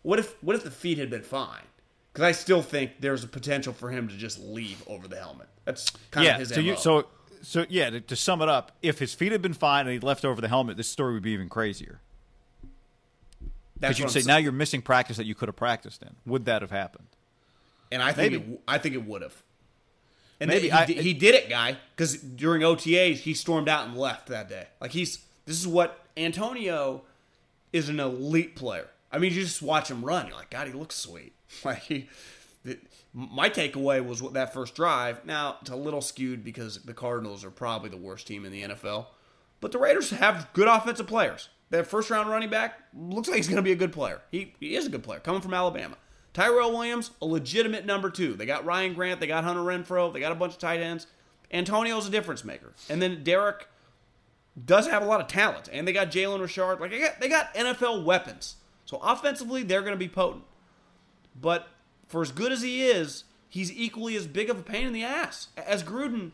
[0.00, 1.64] What if what if the feet had been fine?
[2.12, 5.48] Because I still think there's a potential for him to just leave over the helmet.
[5.66, 6.62] That's kind yeah, of his so MO.
[6.62, 7.06] you so
[7.42, 7.90] so yeah.
[7.90, 10.40] To, to sum it up, if his feet had been fine and he'd left over
[10.40, 12.00] the helmet, this story would be even crazier.
[13.78, 16.10] Because you'd say now you're missing practice that you could have practiced in.
[16.26, 17.06] Would that have happened?
[17.90, 18.52] and I think Maybe.
[18.54, 19.34] it, I think it would have.
[20.40, 20.68] And Maybe.
[20.68, 24.48] he, I- he did it, guy, because during OTAs he stormed out and left that
[24.48, 24.66] day.
[24.80, 27.02] Like he's this is what Antonio
[27.72, 28.88] is an elite player.
[29.10, 30.26] I mean, you just watch him run.
[30.28, 31.32] You're like, God, he looks sweet.
[31.64, 32.08] Like he.
[33.14, 35.24] My takeaway was what that first drive.
[35.24, 38.62] Now it's a little skewed because the Cardinals are probably the worst team in the
[38.62, 39.06] NFL,
[39.60, 41.48] but the Raiders have good offensive players.
[41.70, 44.20] Their first round running back looks like he's going to be a good player.
[44.30, 45.96] He, he is a good player coming from Alabama.
[46.34, 48.34] Tyrell Williams, a legitimate number two.
[48.34, 51.06] They got Ryan Grant, they got Hunter Renfrow, they got a bunch of tight ends.
[51.50, 53.68] Antonio's a difference maker, and then Derek
[54.62, 56.80] does have a lot of talent, and they got Jalen Richard.
[56.80, 58.56] Like they got, they got NFL weapons.
[58.86, 60.44] So offensively, they're going to be potent.
[61.38, 61.68] But
[62.12, 65.02] for as good as he is, he's equally as big of a pain in the
[65.02, 66.32] ass as Gruden,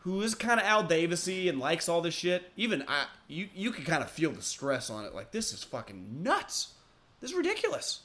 [0.00, 2.50] who is kind of Al Davisy and likes all this shit.
[2.56, 5.14] Even I, you, you can kind of feel the stress on it.
[5.14, 6.72] Like this is fucking nuts.
[7.20, 8.00] This is ridiculous.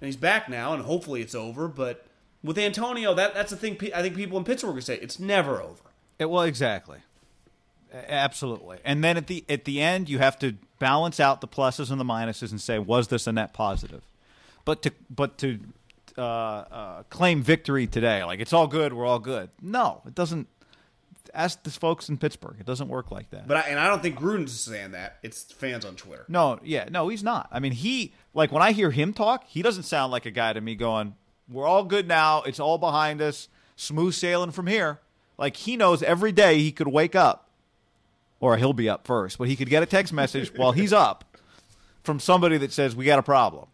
[0.00, 1.68] And he's back now, and hopefully it's over.
[1.68, 2.06] But
[2.42, 3.76] with Antonio, that that's the thing.
[3.94, 5.82] I think people in Pittsburgh would say it's never over.
[6.18, 7.00] It, well, exactly.
[7.92, 8.78] Absolutely.
[8.86, 12.00] And then at the at the end, you have to balance out the pluses and
[12.00, 14.02] the minuses and say, was this a net positive?
[14.68, 15.60] But to but to
[16.18, 19.48] uh, uh, claim victory today, like it's all good, we're all good.
[19.62, 20.46] No, it doesn't.
[21.32, 22.56] Ask the folks in Pittsburgh.
[22.60, 23.48] It doesn't work like that.
[23.48, 25.20] But I, and I don't think Gruden's saying that.
[25.22, 26.26] It's fans on Twitter.
[26.28, 27.48] No, yeah, no, he's not.
[27.50, 30.52] I mean, he like when I hear him talk, he doesn't sound like a guy
[30.52, 31.14] to me going,
[31.50, 32.42] "We're all good now.
[32.42, 33.48] It's all behind us.
[33.74, 35.00] Smooth sailing from here."
[35.38, 37.48] Like he knows every day he could wake up,
[38.38, 41.24] or he'll be up first, but he could get a text message while he's up
[42.02, 43.68] from somebody that says, "We got a problem,"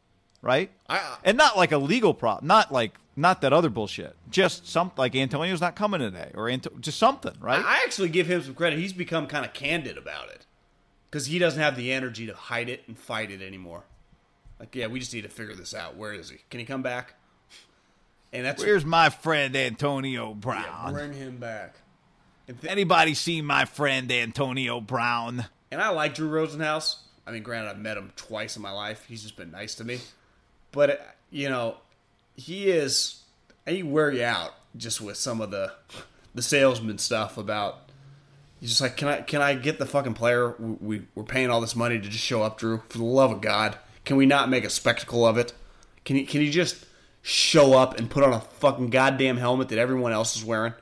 [0.45, 0.71] right?
[0.89, 4.15] I- uh, and not like a legal problem, not like not that other bullshit.
[4.31, 7.65] Just some like Antonio's not coming today, or Anto- just something, right?
[7.65, 8.79] I actually give him some credit.
[8.79, 10.47] He's become kind of candid about it
[11.11, 13.85] because he doesn't have the energy to hide it and fight it anymore.
[14.61, 15.97] Like, yeah, we just need to figure this out.
[15.97, 16.39] Where is he?
[16.51, 17.15] Can he come back?
[18.33, 20.93] and that's Where's my friend Antonio Brown?
[20.93, 21.77] bring him back.
[22.47, 25.47] Th- Anybody see my friend Antonio Brown?
[25.71, 26.97] and I like Drew Rosenhaus.
[27.27, 29.05] I mean, granted, I've met him twice in my life.
[29.09, 29.99] He's just been nice to me,
[30.75, 30.97] but uh,
[31.31, 31.77] you know,
[32.37, 33.23] he is
[33.67, 35.73] he wear you out just with some of the
[36.35, 37.79] the salesman stuff about.
[38.61, 40.55] He's just like, can I can I get the fucking player?
[40.59, 42.83] We, we we're paying all this money to just show up, Drew.
[42.89, 45.53] For the love of God, can we not make a spectacle of it?
[46.05, 46.87] Can he can he just
[47.23, 50.75] show up and put on a fucking goddamn helmet that everyone else is wearing?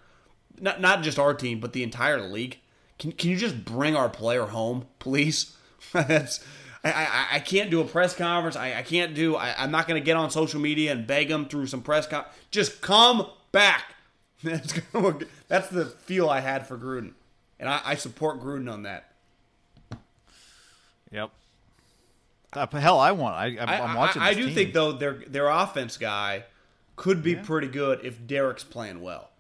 [0.61, 2.59] Not not just our team, but the entire league.
[2.99, 5.57] Can can you just bring our player home, please?
[5.93, 6.45] That's
[6.85, 8.57] I, I, I can't do a press conference.
[8.57, 9.37] I, I can't do.
[9.37, 12.07] I, I'm not going to get on social media and beg them through some press
[12.07, 12.25] con.
[12.51, 13.95] Just come back.
[14.43, 17.13] That's gonna- that's the feel I had for Gruden,
[17.61, 19.13] and I, I support Gruden on that.
[21.13, 21.31] Yep.
[22.53, 23.37] Uh, hell, I want.
[23.37, 24.21] I, I'm, I, I'm watching.
[24.21, 24.55] I, this do team.
[24.55, 26.45] think though their their offense guy
[26.97, 29.31] could be pretty good if Derek's playing well.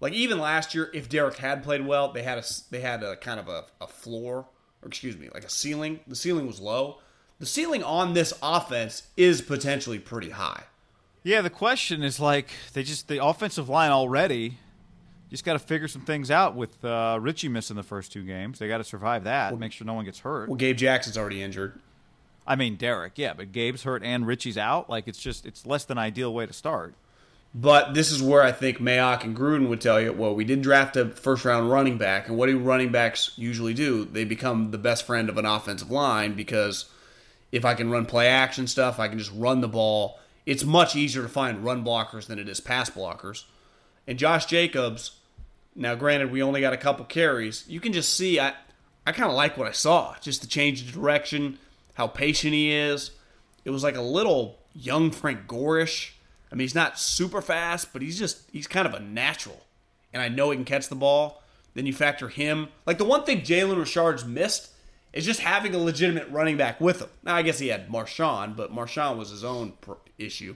[0.00, 3.16] Like even last year, if Derek had played well, they had a they had a
[3.16, 4.46] kind of a, a floor,
[4.84, 6.00] or excuse me, like a ceiling.
[6.06, 6.98] The ceiling was low.
[7.38, 10.64] The ceiling on this offense is potentially pretty high.
[11.22, 14.58] Yeah, the question is like they just the offensive line already.
[15.30, 18.58] Just got to figure some things out with uh, Richie missing the first two games.
[18.60, 19.58] They got to survive that.
[19.58, 20.48] make sure no one gets hurt.
[20.48, 21.80] Well, Gabe Jackson's already injured.
[22.46, 24.90] I mean, Derek, yeah, but Gabe's hurt and Richie's out.
[24.90, 26.94] Like it's just it's less than ideal way to start.
[27.54, 30.60] But this is where I think Mayock and Gruden would tell you, well, we did
[30.60, 34.04] draft a first round running back, and what do running backs usually do?
[34.04, 36.86] They become the best friend of an offensive line because
[37.52, 40.18] if I can run play action stuff, I can just run the ball.
[40.46, 43.44] It's much easier to find run blockers than it is pass blockers.
[44.08, 45.18] And Josh Jacobs,
[45.76, 48.54] now granted we only got a couple carries, you can just see I
[49.06, 50.16] I kind of like what I saw.
[50.20, 51.58] Just the change of direction,
[51.94, 53.12] how patient he is.
[53.64, 56.13] It was like a little young Frank Gore-ish.
[56.54, 59.66] I mean, he's not super fast, but he's just he's kind of a natural.
[60.12, 61.42] And I know he can catch the ball.
[61.74, 62.68] Then you factor him.
[62.86, 64.70] Like the one thing Jalen Richard's missed
[65.12, 67.08] is just having a legitimate running back with him.
[67.24, 69.72] Now I guess he had Marshawn, but Marshawn was his own
[70.16, 70.54] issue.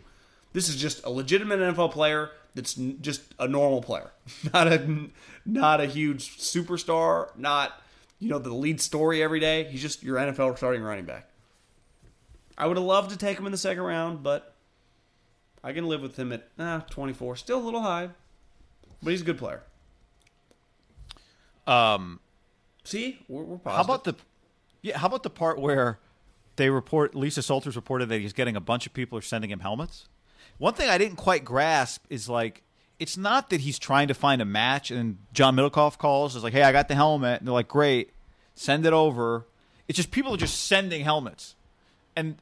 [0.53, 4.13] This is just a legitimate NFL player that's just a normal player,
[4.55, 5.09] not a
[5.45, 7.73] not a huge superstar, not
[8.21, 9.65] you know the lead story every day.
[9.65, 11.29] He's just your NFL starting running back.
[12.57, 14.55] I would have loved to take him in the second round, but
[15.63, 17.37] I can live with him at ah, 24.
[17.37, 18.11] Still a little high,
[19.03, 19.63] but he's a good player.
[21.67, 22.21] Um,
[22.85, 23.77] See, we're, we're positive.
[23.77, 24.17] how about the
[24.83, 24.99] yeah?
[24.99, 25.99] How about the part where
[26.57, 29.61] they report Lisa Salters reported that he's getting a bunch of people are sending him
[29.61, 30.09] helmets.
[30.59, 32.63] One thing I didn't quite grasp is like
[32.99, 36.53] it's not that he's trying to find a match and John Middlekauff calls is like,
[36.53, 38.11] hey, I got the helmet, and they're like, great,
[38.55, 39.47] send it over.
[39.87, 41.55] It's just people are just sending helmets,
[42.17, 42.37] and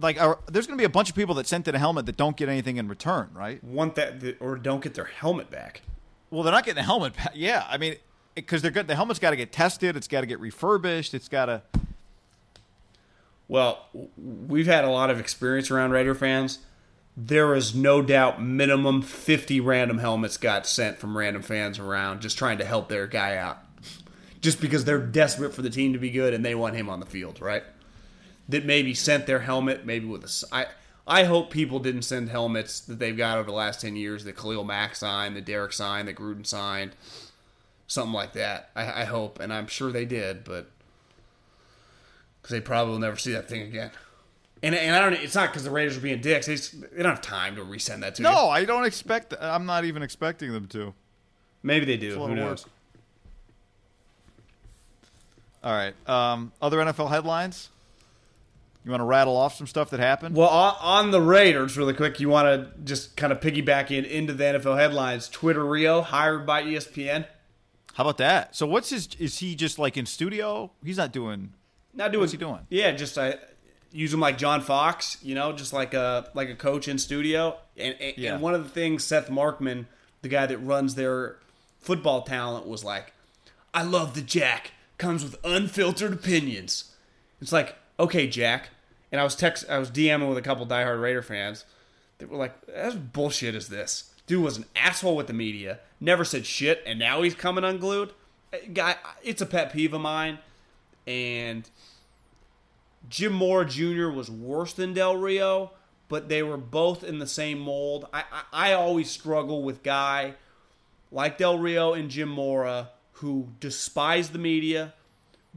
[0.00, 2.06] like are, there's going to be a bunch of people that sent in a helmet
[2.06, 3.62] that don't get anything in return, right?
[3.62, 5.82] want that or don't get their helmet back?
[6.30, 7.16] Well, they're not getting a helmet.
[7.16, 7.32] back.
[7.34, 7.96] Yeah, I mean,
[8.34, 8.86] because they're good.
[8.86, 9.96] The helmet's got to get tested.
[9.96, 11.14] It's got to get refurbished.
[11.14, 11.62] It's got to.
[13.48, 13.86] Well,
[14.16, 16.58] we've had a lot of experience around Raider fans.
[17.16, 22.38] There is no doubt minimum 50 random helmets got sent from random fans around just
[22.38, 23.58] trying to help their guy out.
[24.40, 27.00] Just because they're desperate for the team to be good and they want him on
[27.00, 27.64] the field, right?
[28.48, 30.46] That maybe sent their helmet, maybe with a.
[30.54, 30.66] I,
[31.06, 34.36] I hope people didn't send helmets that they've got over the last 10 years that
[34.36, 36.92] Khalil Mack signed, that Derek signed, that Gruden signed,
[37.86, 38.70] something like that.
[38.76, 40.70] I, I hope, and I'm sure they did, but
[42.40, 43.90] because they probably will never see that thing again.
[44.62, 45.12] And, and I don't.
[45.14, 46.46] It's not because the Raiders are being dicks.
[46.46, 48.28] They, just, they don't have time to resend that to you.
[48.28, 49.32] No, I don't expect.
[49.40, 50.94] I'm not even expecting them to.
[51.62, 52.18] maybe they do.
[52.18, 52.64] Who knows?
[52.64, 52.72] work.
[55.62, 55.94] All right.
[56.08, 57.70] Um, other NFL headlines.
[58.88, 60.34] You want to rattle off some stuff that happened?
[60.34, 64.32] Well, on, the Raiders, really quick, you want to just kind of piggyback in into
[64.32, 65.28] the NFL headlines.
[65.28, 67.26] Twitter Rio hired by ESPN.
[67.92, 68.56] How about that?
[68.56, 69.14] So what's his?
[69.18, 70.70] Is he just like in studio?
[70.82, 71.52] He's not doing.
[71.92, 72.20] Not doing.
[72.22, 72.60] What's he doing?
[72.70, 73.34] Yeah, just I
[73.92, 75.18] use him like John Fox.
[75.22, 77.58] You know, just like a like a coach in studio.
[77.76, 78.32] And and, Yeah.
[78.32, 79.84] and one of the things Seth Markman,
[80.22, 81.36] the guy that runs their
[81.78, 83.12] football talent, was like,
[83.74, 86.92] "I love the Jack comes with unfiltered opinions."
[87.42, 88.70] It's like, okay, Jack.
[89.10, 91.64] And I was text, I was DMing with a couple diehard Raider fans.
[92.18, 93.54] They were like, "As bullshit.
[93.54, 95.78] as this dude was an asshole with the media?
[96.00, 98.12] Never said shit, and now he's coming unglued."
[98.52, 100.38] Uh, Guy, it's a pet peeve of mine,
[101.06, 101.68] and
[103.08, 104.08] Jim Mora Jr.
[104.08, 105.72] was worse than Del Rio,
[106.08, 108.06] but they were both in the same mold.
[108.12, 110.34] I, I, I always struggle with guy
[111.10, 114.94] like Del Rio and Jim Mora who despise the media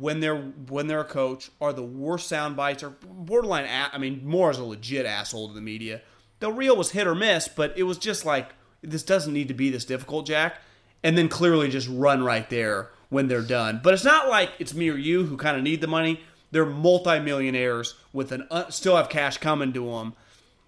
[0.01, 3.67] when they're when they're a coach are the worst sound bites or borderline.
[3.69, 6.01] I mean, Mora's a legit asshole to the media.
[6.39, 9.53] Del Rio was hit or miss, but it was just like this doesn't need to
[9.53, 10.55] be this difficult, Jack.
[11.03, 13.79] And then clearly just run right there when they're done.
[13.83, 16.21] But it's not like it's me or you who kind of need the money.
[16.49, 20.15] They're multimillionaires with an uh, still have cash coming to them.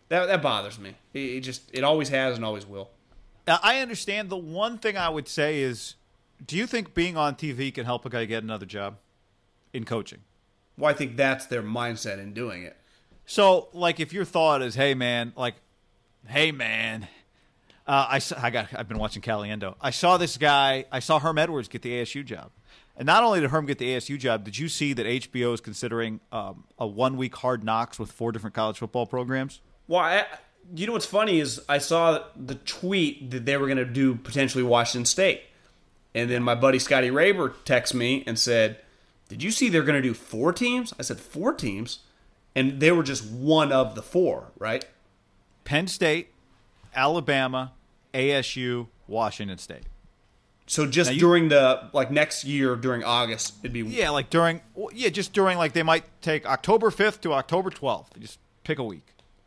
[0.09, 0.93] That that bothers me.
[1.13, 2.91] It, it just it always has and always will.
[3.47, 4.29] I understand.
[4.29, 5.95] The one thing I would say is,
[6.45, 8.97] do you think being on TV can help a guy get another job
[9.73, 10.19] in coaching?
[10.77, 12.77] Well, I think that's their mindset in doing it.
[13.25, 15.55] So, like, if your thought is, "Hey, man," like,
[16.27, 17.07] "Hey, man,"
[17.87, 19.75] uh, I I got I've been watching Caliendo.
[19.81, 20.85] I saw this guy.
[20.91, 22.51] I saw Herm Edwards get the ASU job,
[22.97, 25.61] and not only did Herm get the ASU job, did you see that HBO is
[25.61, 29.61] considering um, a one week Hard Knocks with four different college football programs?
[29.87, 30.25] Well, I,
[30.75, 34.15] you know what's funny is I saw the tweet that they were going to do
[34.15, 35.43] potentially Washington State,
[36.13, 38.79] and then my buddy Scotty Raber texted me and said,
[39.33, 41.99] "Did you see they're going to do four teams?" I said, four teams,"
[42.55, 44.85] and they were just one of the four, right?
[45.65, 46.29] Penn State,
[46.95, 47.71] Alabama,
[48.13, 49.83] ASU, Washington State.
[50.65, 54.61] So just you- during the like next year during August, it'd be Yeah, like during
[54.93, 58.17] yeah, just during like they might take October fifth to October twelfth.
[58.19, 59.05] Just pick a week,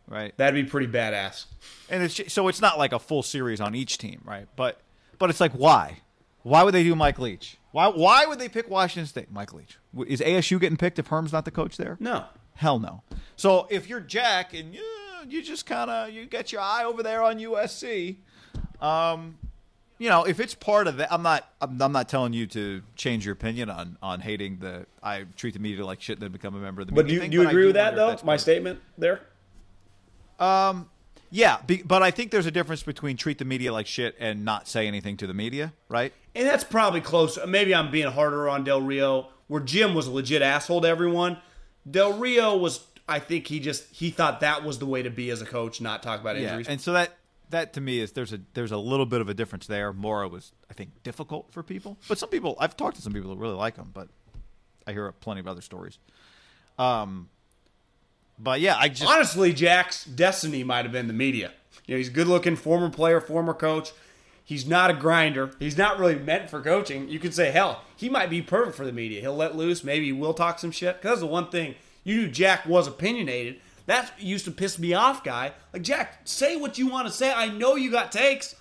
[0.08, 0.36] right?
[0.36, 1.46] that'd be pretty badass.
[1.88, 4.46] And it's ju- so it's not like a full series on each team, right?
[4.56, 4.80] But
[5.18, 6.00] but it's like why?
[6.42, 7.56] Why would they do Mike Leach?
[7.76, 9.30] Why why would they pick Washington State?
[9.30, 11.98] Mike Leach is ASU getting picked if Herm's not the coach there?
[12.00, 12.24] No,
[12.54, 13.02] Hell no.
[13.36, 14.82] So if you're Jack and you
[15.28, 18.16] you just kind of you get your eye over there on USC,
[18.80, 19.36] um,
[19.98, 22.80] you know if it's part of that, I'm not I'm, I'm not telling you to
[22.94, 26.32] change your opinion on on hating the I treat the media like shit and then
[26.32, 28.06] become a member of the but do you, thing, do you agree with that though?
[28.06, 28.38] My part of it.
[28.38, 29.20] statement there.
[30.40, 30.88] Um,
[31.30, 34.46] Yeah, be, but I think there's a difference between treat the media like shit and
[34.46, 36.14] not say anything to the media, right?
[36.36, 37.38] And that's probably close.
[37.46, 41.38] Maybe I'm being harder on Del Rio, where Jim was a legit asshole to everyone.
[41.90, 45.30] Del Rio was, I think he just he thought that was the way to be
[45.30, 46.66] as a coach, not talk about injuries.
[46.66, 47.16] Yeah, and so that
[47.50, 49.92] that to me is there's a there's a little bit of a difference there.
[49.92, 53.30] Mora was I think difficult for people, but some people I've talked to some people
[53.30, 54.08] that really like him, but
[54.86, 55.98] I hear plenty of other stories.
[56.78, 57.30] Um,
[58.38, 61.52] but yeah, I just Honestly, Jack's destiny might have been the media.
[61.86, 63.92] You know, he's a good-looking former player, former coach.
[64.46, 65.50] He's not a grinder.
[65.58, 67.08] He's not really meant for coaching.
[67.08, 69.20] You could say, hell, he might be perfect for the media.
[69.20, 69.82] He'll let loose.
[69.82, 71.02] Maybe he will talk some shit.
[71.02, 71.74] Because that's the one thing
[72.04, 73.56] you knew Jack was opinionated.
[73.86, 75.50] That used to piss me off, guy.
[75.72, 77.32] Like Jack, say what you want to say.
[77.32, 78.54] I know you got takes.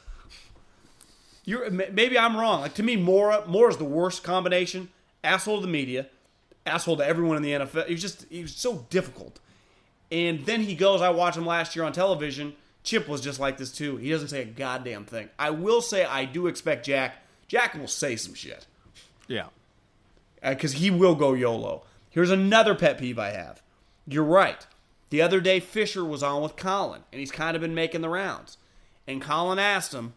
[1.43, 2.61] You're maybe I'm wrong.
[2.61, 4.89] Like to me, Mora Mora's the worst combination.
[5.23, 6.07] Asshole to the media,
[6.65, 7.85] asshole to everyone in the NFL.
[7.85, 9.39] He was just he was so difficult.
[10.11, 11.01] And then he goes.
[11.01, 12.55] I watched him last year on television.
[12.85, 13.97] Chip was just like this too.
[13.97, 15.29] He doesn't say a goddamn thing.
[15.37, 17.17] I will say I do expect Jack.
[17.47, 18.65] Jack will say some shit
[19.27, 19.47] yeah.
[20.41, 21.83] Uh, because he will go YOLO.
[22.09, 23.61] Here's another pet peeve I have.
[24.07, 24.65] You're right.
[25.09, 28.09] The other day, Fisher was on with Colin, and he's kind of been making the
[28.09, 28.57] rounds.
[29.07, 30.13] And Colin asked him,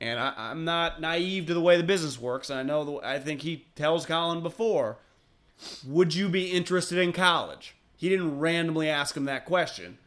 [0.00, 2.50] and I, I'm not naive to the way the business works.
[2.50, 4.98] And I know, the, I think he tells Colin before,
[5.86, 7.74] would you be interested in college?
[7.96, 9.98] He didn't randomly ask him that question.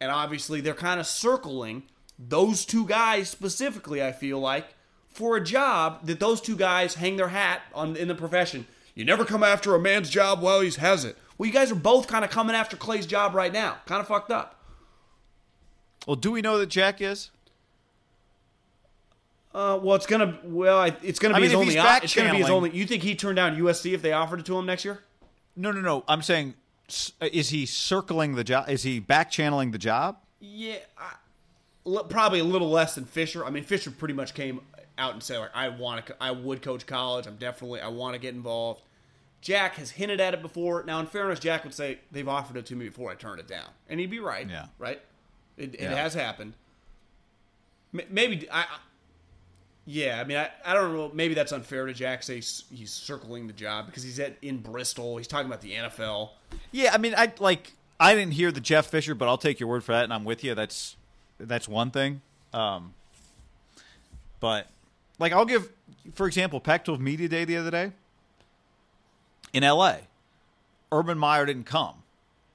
[0.00, 1.82] And obviously, they're kind of circling
[2.18, 4.66] those two guys specifically, I feel like,
[5.08, 8.66] for a job that those two guys hang their hat on in the profession.
[8.94, 11.16] You never come after a man's job while he has it.
[11.38, 13.78] Well, you guys are both kind of coming after Clay's job right now.
[13.86, 14.56] Kind of fucked up.
[16.06, 17.30] Well, do we know that Jack is?
[19.54, 21.78] Uh, well, it's gonna well, I- it's gonna I be mean, his only.
[21.78, 22.70] op- It's gonna be his only.
[22.70, 25.00] You think he turned down USC if they offered it to him next year?
[25.56, 26.04] No, no, no.
[26.06, 26.54] I'm saying,
[27.20, 28.68] is he circling the job?
[28.68, 30.16] Is he back channeling the job?
[30.40, 31.14] Yeah, I,
[31.86, 33.44] l- probably a little less than Fisher.
[33.44, 34.60] I mean, Fisher pretty much came
[34.98, 37.26] out and said like, "I want to, I would coach college.
[37.26, 38.82] I'm definitely, I want to get involved."
[39.40, 40.82] Jack has hinted at it before.
[40.84, 43.48] Now, in fairness, Jack would say they've offered it to me before I turned it
[43.48, 44.48] down, and he'd be right.
[44.48, 44.66] Yeah.
[44.78, 45.00] right.
[45.56, 46.54] It, it has happened.
[47.94, 48.60] M- Maybe I.
[48.62, 48.66] I
[49.86, 51.10] yeah, I mean, I, I don't know.
[51.12, 52.22] Maybe that's unfair to Jack.
[52.22, 55.16] Say he's, he's circling the job because he's at in Bristol.
[55.16, 56.28] He's talking about the NFL.
[56.72, 59.68] Yeah, I mean, I like I didn't hear the Jeff Fisher, but I'll take your
[59.68, 60.54] word for that, and I'm with you.
[60.54, 60.96] That's
[61.38, 62.22] that's one thing.
[62.52, 62.94] Um,
[64.40, 64.68] but
[65.18, 65.68] like, I'll give,
[66.14, 67.92] for example, Pac-12 Media Day the other day
[69.52, 70.00] in L.A.
[70.90, 71.96] Urban Meyer didn't come,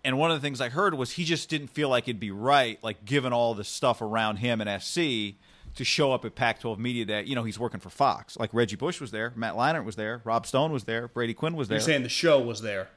[0.03, 2.31] and one of the things I heard was he just didn't feel like it'd be
[2.31, 5.35] right, like given all the stuff around him and SC.
[5.75, 8.37] To show up at Pac-12 Media Day, you know he's working for Fox.
[8.37, 11.53] Like Reggie Bush was there, Matt Leinart was there, Rob Stone was there, Brady Quinn
[11.57, 11.79] was there.
[11.79, 12.87] You're saying the show was there.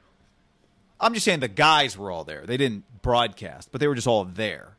[1.01, 2.43] I'm just saying the guys were all there.
[2.45, 4.75] They didn't broadcast, but they were just all there.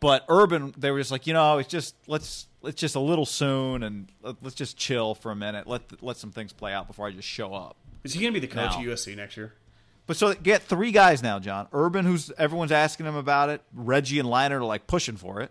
[0.00, 3.24] But Urban, they were just like, you know, it's just let's let's just a little
[3.26, 5.66] soon, and let- let's just chill for a minute.
[5.66, 7.76] Let let some things play out before I just show up.
[8.04, 8.78] Is he going to be the coach No.
[8.80, 9.54] at USC next year?
[10.06, 11.66] But so get three guys now, John.
[11.72, 13.62] Urban, who's everyone's asking him about it.
[13.74, 15.50] Reggie and Leinart are like pushing for it.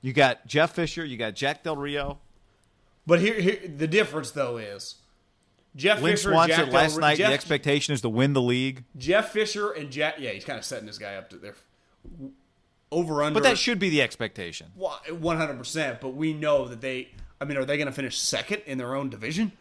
[0.00, 1.04] You got Jeff Fisher.
[1.04, 2.18] You got Jack Del Rio.
[3.06, 4.96] But here, here the difference though is
[5.76, 7.18] Jeff Lynch Fisher, wants Jack it last Del- night.
[7.18, 8.84] Jeff, the expectation is to win the league.
[8.96, 10.16] Jeff Fisher and Jack.
[10.18, 11.54] Yeah, he's kind of setting this guy up to there.
[12.90, 14.68] Over under, But that should be the expectation.
[14.74, 16.00] one hundred percent.
[16.00, 17.10] But we know that they.
[17.40, 19.52] I mean, are they going to finish second in their own division?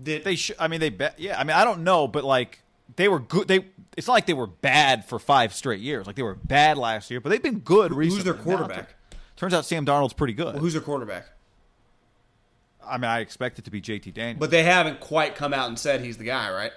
[0.00, 0.56] That They should.
[0.58, 1.18] I mean, they bet.
[1.18, 1.40] Yeah.
[1.40, 2.60] I mean, I don't know, but like
[2.96, 3.48] they were good.
[3.48, 3.64] They.
[3.96, 6.06] It's not like they were bad for five straight years.
[6.06, 8.16] Like they were bad last year, but they've been good recently.
[8.18, 8.94] who's their Now, quarterback?
[9.36, 10.52] Turns out Sam Darnold's pretty good.
[10.54, 11.26] Well, who's their quarterback?
[12.88, 14.38] I mean, I expect it to be JT Daniels.
[14.38, 16.72] But they haven't quite come out and said he's the guy, right?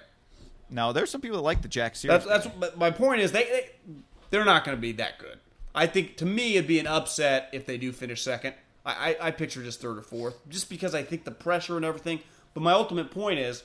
[0.70, 2.26] no, there's some people that like the Jack Sears.
[2.26, 2.56] That's that's.
[2.56, 3.70] But my point is they, they
[4.30, 5.40] they're not going to be that good.
[5.74, 8.56] I think to me it'd be an upset if they do finish second.
[8.86, 11.86] I, I I picture just third or fourth, just because I think the pressure and
[11.86, 12.20] everything.
[12.54, 13.64] But my ultimate point is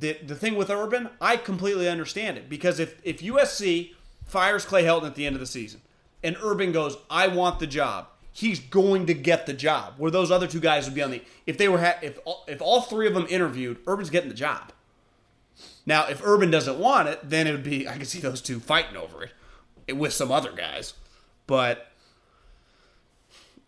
[0.00, 3.92] that the thing with Urban, I completely understand it because if if USC
[4.24, 5.80] fires Clay Helton at the end of the season
[6.22, 8.08] and Urban goes, I want the job.
[8.38, 9.94] He's going to get the job.
[9.96, 12.44] Where those other two guys would be on the if they were ha- if all,
[12.46, 14.70] if all three of them interviewed, Urban's getting the job.
[15.84, 18.60] Now, if Urban doesn't want it, then it would be I could see those two
[18.60, 19.32] fighting over it
[19.88, 20.94] eh, with some other guys.
[21.48, 21.90] But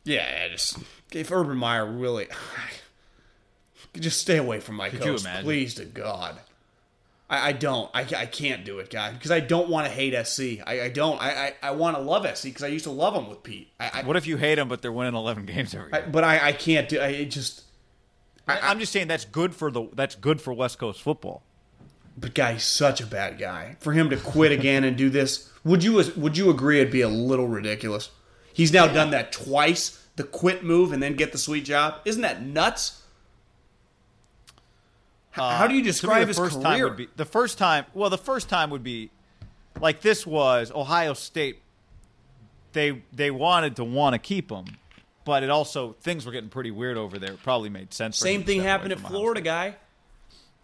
[0.05, 0.79] yeah, I just
[1.11, 2.29] if Urban Meyer really
[3.93, 6.39] could just stay away from my coach, please to God.
[7.31, 7.89] I, I don't.
[7.95, 10.61] I, I can't do it, guy, because I don't want to hate SC.
[10.67, 11.23] I, I don't.
[11.23, 13.71] I, I, I want to love SC because I used to love them with Pete.
[13.79, 16.09] I, I, what if you hate them, but they're winning 11 games every year?
[16.11, 16.99] But I, I can't do.
[16.99, 17.63] I it just.
[18.49, 21.43] I, am just saying that's good for the that's good for West Coast football.
[22.19, 23.77] But guy, he's such a bad guy.
[23.79, 27.03] For him to quit again and do this, would you would you agree it'd be
[27.03, 28.11] a little ridiculous?
[28.53, 32.01] He's now done that twice, the quit move and then get the sweet job.
[32.05, 33.00] Isn't that nuts?
[35.33, 36.65] H- How do you Uh, To me, describe the his first career?
[36.65, 37.87] time would be the first time.
[37.95, 39.11] Well, the first time would be
[39.81, 41.61] like this was Ohio State.
[42.73, 44.65] They they wanted to want to keep him,
[45.25, 47.33] but it also things were getting pretty weird over there.
[47.33, 48.19] It probably made sense.
[48.19, 49.77] For Same thing happened at Florida, guy.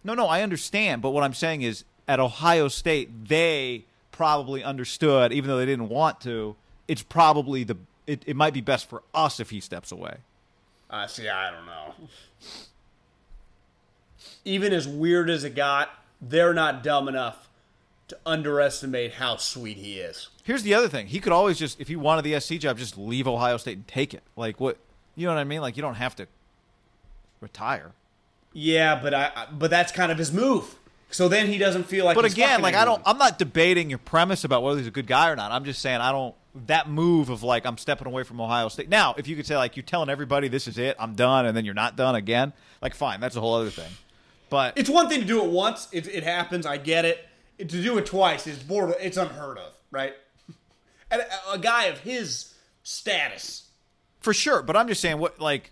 [0.03, 5.33] No, no, I understand, but what I'm saying is at Ohio State they probably understood,
[5.33, 6.55] even though they didn't want to.
[6.87, 10.17] It's probably the it, it might be best for us if he steps away.
[10.89, 11.93] Uh, see, I don't know.
[14.47, 15.89] Even as weird as it got,
[16.21, 17.49] they're not dumb enough
[18.07, 20.29] to underestimate how sweet he is.
[20.43, 22.97] Here's the other thing: he could always just, if he wanted the SC job, just
[22.97, 24.23] leave Ohio State and take it.
[24.35, 24.77] Like what?
[25.15, 25.61] You know what I mean?
[25.61, 26.27] Like you don't have to
[27.41, 27.91] retire.
[28.53, 30.75] Yeah, but I, but that's kind of his move.
[31.09, 32.15] So then he doesn't feel like.
[32.15, 33.01] But he's again, like I don't.
[33.05, 35.51] I'm not debating your premise about whether he's a good guy or not.
[35.51, 36.33] I'm just saying I don't.
[36.65, 38.89] That move of like I'm stepping away from Ohio State.
[38.89, 41.55] Now, if you could say like you're telling everybody this is it, I'm done, and
[41.55, 43.91] then you're not done again, like fine, that's a whole other thing.
[44.49, 45.87] But It's one thing to do it once.
[45.91, 46.65] It, it happens.
[46.65, 47.25] I get it.
[47.57, 48.95] To do it twice is border.
[48.99, 50.13] It's unheard of, right?
[51.09, 53.69] And a, a guy of his status.
[54.19, 54.61] for sure.
[54.61, 55.71] But I'm just saying what like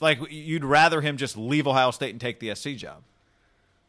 [0.00, 3.02] like you'd rather him just leave Ohio State and take the SC job.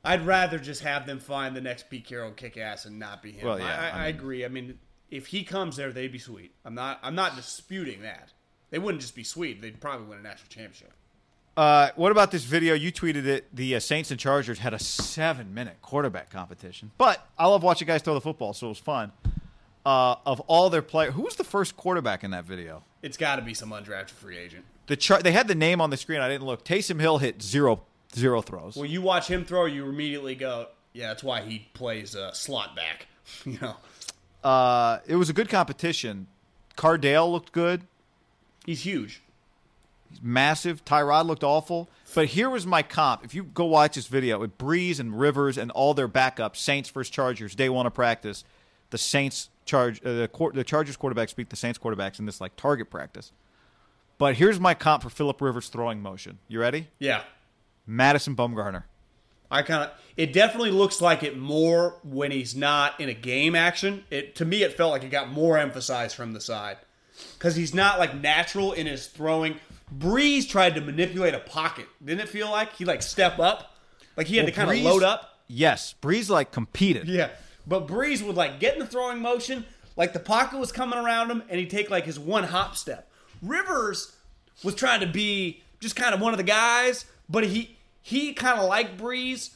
[0.06, 3.32] I'd rather just have them find the next Pete Carroll kick ass and not be
[3.32, 3.48] him.
[3.48, 4.46] Well, yeah, I, I, I I agree.
[4.46, 4.78] I mean,
[5.10, 6.54] if he comes there, they'd be sweet.
[6.64, 7.00] I'm not.
[7.02, 8.30] I'm not disputing that.
[8.70, 9.62] They wouldn't just be sweet.
[9.62, 10.94] They'd probably win a national championship.
[11.56, 12.74] Uh, what about this video?
[12.74, 13.56] You tweeted it.
[13.56, 16.92] The uh, Saints and Chargers had a seven-minute quarterback competition.
[16.98, 19.12] But I love watching guys throw the football, so it was fun.
[19.86, 22.84] Uh, of all their players, who was the first quarterback in that video?
[23.02, 24.66] It's got to be some undrafted free agent.
[24.88, 26.22] The char- they had the name on the screen.
[26.22, 26.64] I didn't look.
[26.66, 27.82] Taysom Hill hit zero
[28.16, 28.76] zero throws.
[28.76, 32.76] Well, you watch him throw, you immediately go, "Yeah, that's why he plays uh, slot
[32.76, 33.08] back."
[33.46, 33.76] you know,
[34.44, 36.28] Uh, it was a good competition.
[36.78, 37.84] Cardale looked good.
[38.66, 39.22] he's huge.
[40.22, 40.84] Massive.
[40.86, 41.90] Tyrod looked awful.
[42.14, 43.26] But here was my comp.
[43.26, 46.90] If you go watch this video with Brees and Rivers and all their backups, Saints
[46.90, 48.44] versus Chargers, day one of practice,
[48.92, 52.40] the Saints charge uh, the, quar- the Chargers quarterbacks beat the Saints quarterbacks in this
[52.40, 53.32] like target practice.
[54.18, 56.40] But here's my comp for Philip Rivers throwing motion.
[56.48, 56.88] You ready?
[57.00, 57.24] Yeah,
[57.88, 58.84] Madison Bumgarner.
[59.50, 59.92] I kind of.
[60.16, 64.04] It definitely looks like it more when he's not in a game action.
[64.10, 66.78] It to me, it felt like it got more emphasized from the side
[67.34, 69.56] because he's not like natural in his throwing.
[69.98, 71.88] Brees tried to manipulate a pocket.
[72.04, 73.76] Didn't it feel like he like step up,
[74.18, 75.40] like he had Well, to kind of load up?
[75.48, 77.08] Yes, Brees like competed.
[77.08, 77.30] Yeah,
[77.68, 79.66] but Brees would like get in the throwing motion,
[79.96, 83.10] like the pocket was coming around him, and he'd take like his one hop step.
[83.42, 84.16] Rivers
[84.64, 88.60] was trying to be just kind of one of the guys, but he he kind
[88.60, 89.52] of like Brees.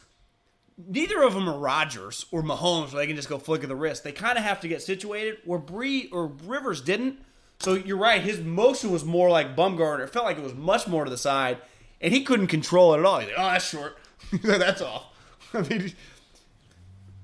[0.87, 3.75] Neither of them are Rodgers or Mahomes, where they can just go flick of the
[3.75, 4.03] wrist.
[4.03, 5.37] They kind of have to get situated.
[5.43, 7.17] Where Bree or Rivers didn't.
[7.59, 8.21] So you're right.
[8.21, 10.03] His motion was more like Bumgarner.
[10.03, 11.57] It felt like it was much more to the side,
[12.01, 13.19] and he couldn't control it at all.
[13.19, 13.97] He's like, oh, that's short.
[14.43, 15.05] that's off.
[15.53, 15.93] I mean,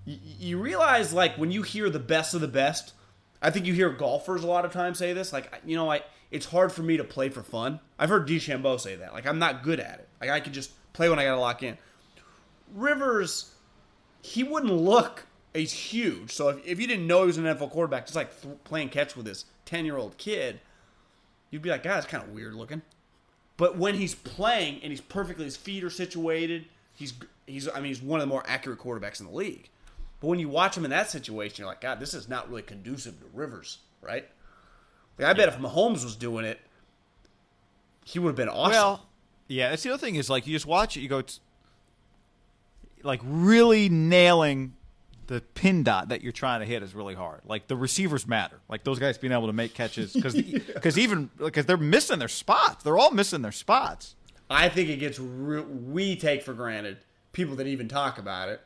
[0.05, 2.93] you, realize like when you hear the best of the best,
[3.41, 5.33] I think you hear golfers a lot of times say this.
[5.33, 7.79] Like, you know, I it's hard for me to play for fun.
[7.99, 9.13] I've heard DeChambeau say that.
[9.13, 10.09] Like, I'm not good at it.
[10.19, 11.77] Like, I can just play when I got to lock in.
[12.73, 13.53] Rivers,
[14.23, 15.27] he wouldn't look.
[15.53, 16.31] He's huge.
[16.31, 18.89] So if, if you didn't know he was an NFL quarterback, just like th- playing
[18.89, 20.59] catch with his 10 year old kid,
[21.49, 22.83] you'd be like, God, it's kind of weird looking.
[23.57, 26.65] But when he's playing and he's perfectly, his feet are situated.
[26.93, 27.15] He's
[27.47, 29.69] he's I mean he's one of the more accurate quarterbacks in the league.
[30.19, 32.61] But when you watch him in that situation, you're like, God, this is not really
[32.61, 34.29] conducive to Rivers, right?
[35.17, 35.55] Like, I bet yeah.
[35.55, 36.59] if Mahomes was doing it,
[38.05, 38.73] he would have been awesome.
[38.73, 39.07] Well,
[39.47, 41.39] yeah, that's the other thing is like you just watch it, you go, t-
[43.01, 44.73] like really nailing
[45.27, 47.41] the pin dot that you're trying to hit is really hard.
[47.45, 48.59] Like the receivers matter.
[48.69, 52.27] Like those guys being able to make catches because because even because they're missing their
[52.27, 52.83] spots.
[52.83, 54.15] They're all missing their spots.
[54.49, 56.97] I think it gets re- we take for granted
[57.31, 58.61] people that even talk about it,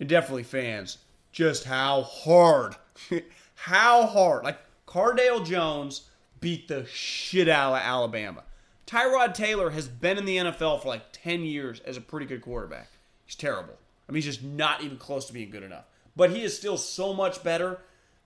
[0.00, 0.98] and definitely fans,
[1.32, 2.76] just how hard,
[3.54, 4.44] how hard.
[4.44, 6.08] Like Cardale Jones
[6.40, 8.44] beat the shit out of Alabama.
[8.86, 12.40] Tyrod Taylor has been in the NFL for like ten years as a pretty good
[12.42, 12.88] quarterback.
[13.24, 13.74] He's terrible.
[14.08, 15.84] I mean, he's just not even close to being good enough.
[16.18, 17.78] But he is still so much better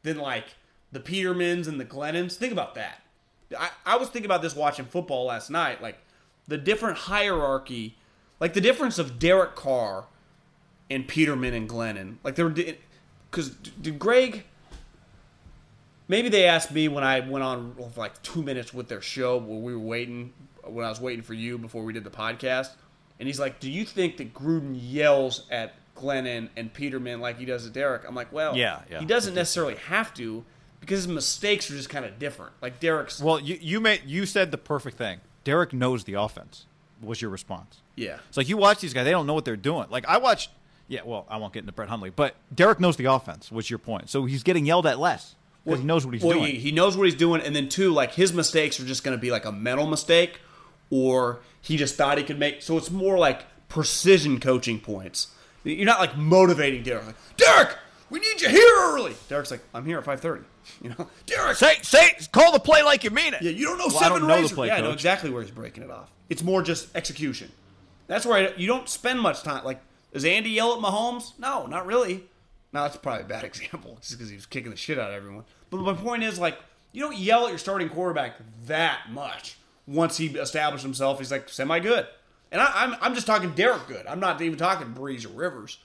[0.03, 0.47] than like
[0.93, 2.37] the Petermans and the Glennons.
[2.37, 3.03] Think about that.
[3.57, 5.83] I, I was thinking about this watching football last night.
[5.83, 5.99] Like
[6.49, 7.99] the different hierarchy,
[8.41, 10.07] like the difference of Derek Carr
[10.89, 12.17] and Peterman and Glennon.
[12.25, 12.55] Like they were,
[13.31, 14.45] because did Greg?
[16.09, 19.63] Maybe they asked me when I went on like two minutes with their show when
[19.63, 20.33] we were waiting,
[20.65, 22.71] when I was waiting for you before we did the podcast.
[23.21, 27.45] And he's like, "Do you think that Gruden yells at Glennon and Peterman like he
[27.45, 29.01] does at Derek?" I'm like, "Well, Yeah, yeah.
[29.01, 30.45] he doesn't necessarily have to
[30.81, 32.53] because his mistakes are just kind of different.
[32.61, 35.21] Like Derek's, Well, you you made you said the perfect thing.
[35.45, 36.67] Derek knows the offense.
[37.01, 37.81] Was your response?
[37.97, 39.87] yeah, It's like you watch these guys; they don't know what they're doing.
[39.91, 40.51] Like I watched.
[40.89, 43.51] Yeah, well, I won't get into Brett Hundley, but Derek knows the offense.
[43.51, 44.11] Was your point?
[44.11, 46.53] So he's getting yelled at less because he knows what he's well, doing.
[46.53, 49.17] He, he knows what he's doing, and then two, like his mistakes are just going
[49.17, 50.41] to be like a mental mistake,
[50.91, 52.63] or he just thought he could make.
[52.63, 55.29] So it's more like precision coaching points.
[55.65, 57.07] You're not like motivating Derek.
[57.07, 57.77] Like, Derek,
[58.11, 59.15] we need you here early.
[59.29, 60.45] Derek's like, I'm here at 5:30.
[60.83, 61.57] You know, Derek.
[61.57, 63.43] say say call the play like you mean it.
[63.43, 65.31] yeah, you don't know Well, I seven don't know the play, Yeah, I know exactly
[65.31, 66.11] where he's breaking it off.
[66.29, 67.51] It's more just execution.
[68.07, 69.65] That's where I, you don't spend much time.
[69.65, 69.81] Like,
[70.13, 71.39] does Andy yell at Mahomes?
[71.39, 72.25] No, not really.
[72.73, 75.17] No, that's probably a bad example, just because he was kicking the shit out of
[75.17, 75.45] everyone.
[75.71, 76.59] But my point is, like,
[76.93, 78.37] you don't yell at your starting quarterback
[78.67, 79.57] that much.
[79.87, 82.07] Once he established himself, he's like semi good.
[82.53, 84.07] And I, I'm I'm just talking Derek good.
[84.07, 85.79] I'm not even talking Brees or Rivers,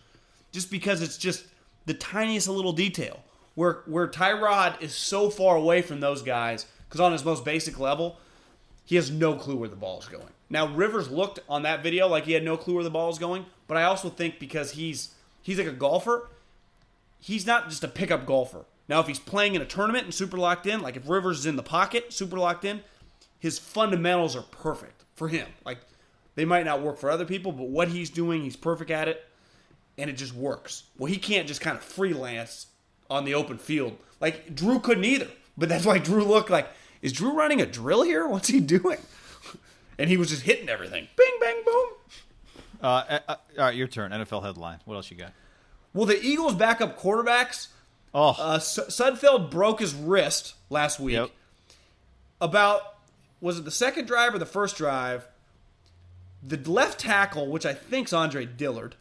[0.52, 1.46] just because it's just
[1.86, 3.24] the tiniest little detail
[3.56, 7.80] where where Tyrod is so far away from those guys because on his most basic
[7.80, 8.18] level,
[8.86, 10.28] he has no clue where the ball is going.
[10.50, 13.18] Now Rivers looked on that video like he had no clue where the ball is
[13.18, 16.30] going, but I also think because he's he's like a golfer,
[17.20, 18.66] he's not just a pickup golfer.
[18.90, 21.46] Now if he's playing in a tournament and super locked in, like if Rivers is
[21.46, 22.82] in the pocket, super locked in,
[23.40, 25.48] his fundamentals are perfect for him.
[25.66, 25.80] Like
[26.38, 29.26] they might not work for other people, but what he's doing, he's perfect at it,
[29.98, 30.84] and it just works.
[30.98, 32.68] Well, he can't just kind of freelance
[33.10, 33.98] on the open field.
[34.22, 35.28] Like Drew couldn't either.
[35.58, 36.70] But that's why Drew looked like,
[37.02, 38.28] is Drew running a drill here?
[38.28, 39.00] What's he doing?
[40.00, 41.08] And he was just hitting everything.
[41.16, 41.90] Bing, bang, boom.
[42.84, 44.12] Uh, uh, all right, your turn.
[44.12, 44.78] NFL headline.
[44.86, 45.32] What else you got?
[45.92, 47.70] Well, the Eagles' backup quarterbacks,
[48.14, 51.16] Oh, uh, S- Sudfeld broke his wrist last week.
[51.16, 51.32] Yep.
[52.40, 52.82] About,
[53.42, 55.28] was it the second drive or the first drive?
[56.44, 58.96] The left tackle, which I think's Andre Dillard,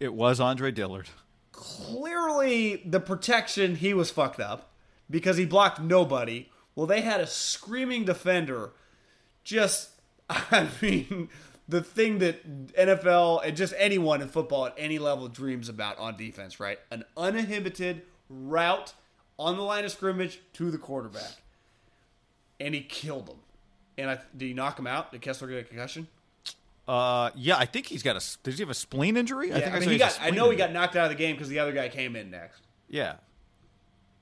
[0.00, 1.08] it was Andre Dillard.
[1.52, 4.70] clearly the protection he was fucked up
[5.10, 6.48] because he blocked nobody.
[6.74, 8.70] Well, they had a screaming defender.
[9.44, 9.90] Just,
[10.30, 11.28] I mean,
[11.68, 16.16] the thing that NFL and just anyone in football at any level dreams about on
[16.16, 16.78] defense, right?
[16.90, 18.94] An uninhibited route
[19.38, 21.42] on the line of scrimmage to the quarterback,
[22.58, 23.38] and he killed him.
[23.96, 25.12] And I, did he knock him out?
[25.12, 26.06] Did Kessler get a concussion?
[26.88, 28.38] Uh, yeah, I think he's got a.
[28.42, 29.52] Does he have a spleen injury?
[29.52, 30.18] I think I, mean, he got.
[30.22, 32.30] I know he got knocked out of the game because the other guy came in
[32.30, 32.62] next.
[32.88, 33.16] Yeah,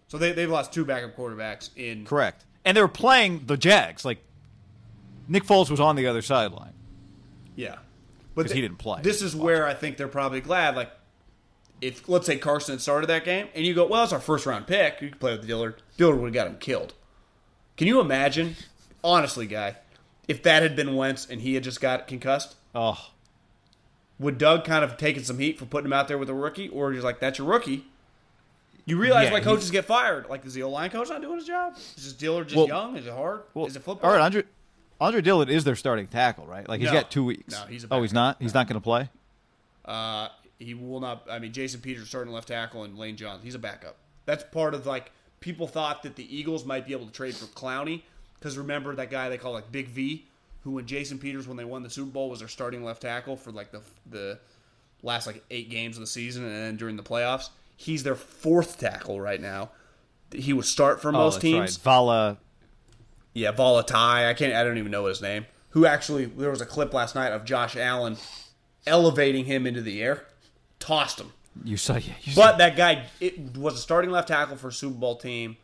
[0.08, 2.44] So they, they've lost two backup quarterbacks in correct.
[2.64, 4.04] And they were playing the Jags.
[4.04, 4.18] Like
[5.28, 6.72] Nick Foles was on the other sideline.
[7.54, 7.76] Yeah,
[8.34, 9.02] but he didn't play.
[9.02, 10.74] This is where I think they're probably glad.
[10.74, 10.90] Like,
[11.80, 14.44] if let's say Carson had started that game, and you go, "Well, it's our first
[14.44, 15.00] round pick.
[15.00, 15.82] You could play with Dillard.
[15.96, 16.94] Dillard would have got him killed."
[17.76, 18.56] Can you imagine,
[19.04, 19.76] honestly, guy,
[20.28, 22.56] if that had been Wentz and he had just got concussed?
[22.74, 23.10] Oh,
[24.18, 26.68] Would Doug kind of taken some heat for putting him out there with a rookie,
[26.68, 27.84] or he's like, "That's your rookie"?
[28.86, 30.28] You realize Yeah, why coaches get fired?
[30.28, 31.74] Like, is the O line coach not doing his job?
[31.76, 32.96] Is this Dillard just Well- young?
[32.96, 33.42] Is it hard?
[33.52, 34.08] well, is it football?
[34.10, 34.44] All right, Andre.
[35.00, 36.66] Andre Dillard is their starting tackle, right?
[36.68, 37.00] Like he's No.
[37.00, 37.52] got two weeks.
[37.52, 38.36] No, he's a oh, he's not.
[38.40, 39.10] He's not going to play.
[39.84, 41.26] Uh, He will not.
[41.30, 43.44] I mean, Jason Peters starting left tackle and Lane Johnson.
[43.44, 43.96] He's a backup.
[44.24, 45.10] That's part of like
[45.40, 48.02] people thought that the Eagles might be able to trade for Clowney
[48.46, 50.24] because remember that guy they call like Big V,
[50.62, 53.36] who when Jason Peters when they won the Super Bowl was their starting left tackle
[53.36, 54.38] for like the the
[55.02, 57.50] last like eight games of the season and then during the playoffs.
[57.76, 59.70] He's their fourth tackle right now.
[60.32, 61.58] He would start for Oh, most teams.
[61.58, 61.82] right.
[61.82, 62.36] Vala.
[63.34, 64.28] Yeah, Volatai.
[64.28, 64.54] I can't.
[64.54, 65.46] I don't even know his name.
[65.70, 66.26] Who actually?
[66.26, 68.16] There was a clip last night of Josh Allen
[68.86, 70.24] elevating him into the air,
[70.78, 71.32] tossed him.
[71.64, 71.96] You saw.
[71.96, 75.16] Yeah, you But that guy it was a starting left tackle for a Super Bowl
[75.16, 75.56] team.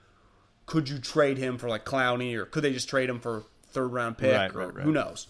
[0.66, 3.88] Could you trade him for like Clowney, or could they just trade him for third
[3.88, 4.32] round pick?
[4.32, 4.84] Right, or right, right.
[4.84, 5.26] Who knows?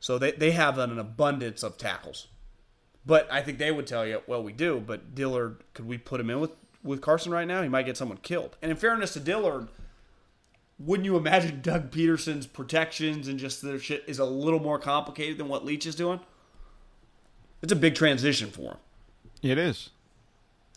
[0.00, 2.28] So they they have an abundance of tackles.
[3.06, 4.82] But I think they would tell you, well, we do.
[4.84, 7.62] But Dillard, could we put him in with with Carson right now?
[7.62, 8.56] He might get someone killed.
[8.62, 9.68] And in fairness to Dillard,
[10.78, 15.38] wouldn't you imagine Doug Pederson's protections and just their shit is a little more complicated
[15.38, 16.20] than what Leach is doing?
[17.62, 18.76] It's a big transition for him.
[19.42, 19.90] It is.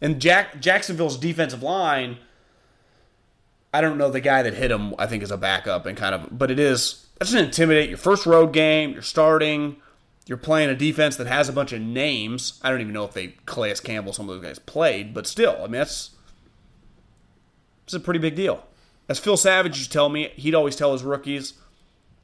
[0.02, 2.18] And Jack Jacksonville's defensive line,
[3.74, 4.96] I don't know the guy that hit him.
[4.98, 7.90] I think is a backup and kind of, but it is that's an intimidate.
[7.90, 9.78] Your first road game, you're starting,
[10.26, 12.60] you're playing a defense that has a bunch of names.
[12.64, 15.58] I don't even know if they Calais Campbell, some of those guys played, but still,
[15.60, 16.12] I mean that's
[17.86, 18.66] it's a pretty big deal.
[19.10, 21.54] As Phil Savage used to tell me, he'd always tell his rookies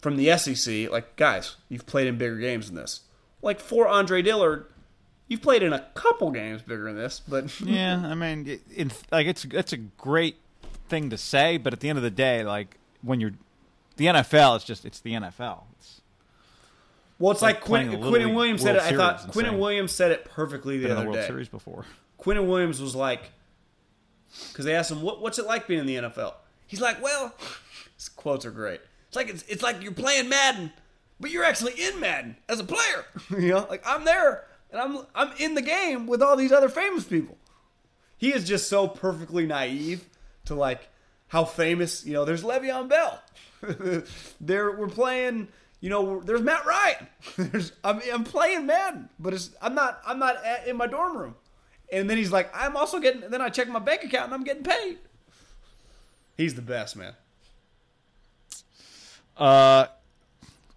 [0.01, 3.01] from the SEC, like guys, you've played in bigger games than this.
[3.41, 4.65] Like for Andre Dillard,
[5.27, 9.27] you've played in a couple games bigger than this, but Yeah, I mean, in, like
[9.27, 10.37] it's that's a great
[10.93, 13.33] thing to say, but at the end of the day, like when you're
[13.97, 15.63] the NFL, it's just it's the NFL.
[15.77, 16.01] It's
[17.17, 18.83] Well, it's Like Quinn, Quinnen Williams said it.
[18.83, 19.59] I thought and.
[19.59, 21.27] Williams said it perfectly the been in the other World day.
[21.27, 21.85] Series before.
[22.19, 23.31] Quinnen Williams was like,
[24.49, 26.35] because they asked him, what, "What's it like being in the NFL?"
[26.67, 27.33] He's like, "Well,
[27.95, 28.81] his quotes are great.
[29.07, 30.71] It's like it's, it's like you're playing Madden,
[31.19, 33.05] but you're actually in Madden as a player.
[33.31, 36.69] you know, like I'm there and I'm I'm in the game with all these other
[36.69, 37.37] famous people.
[38.17, 40.07] He is just so perfectly naive
[40.45, 40.89] to like
[41.27, 42.05] how famous.
[42.05, 43.21] You know, there's Le'Veon Bell.
[44.41, 45.47] there, we're playing.
[45.79, 47.07] You know, there's Matt Ryan.
[47.37, 51.17] There's, I'm, I'm playing Madden, but it's I'm not I'm not at, in my dorm
[51.17, 51.35] room.
[51.91, 53.29] And then he's like, I'm also getting.
[53.29, 54.99] Then I check my bank account and I'm getting paid.
[56.37, 57.15] He's the best man.
[59.35, 59.87] Uh,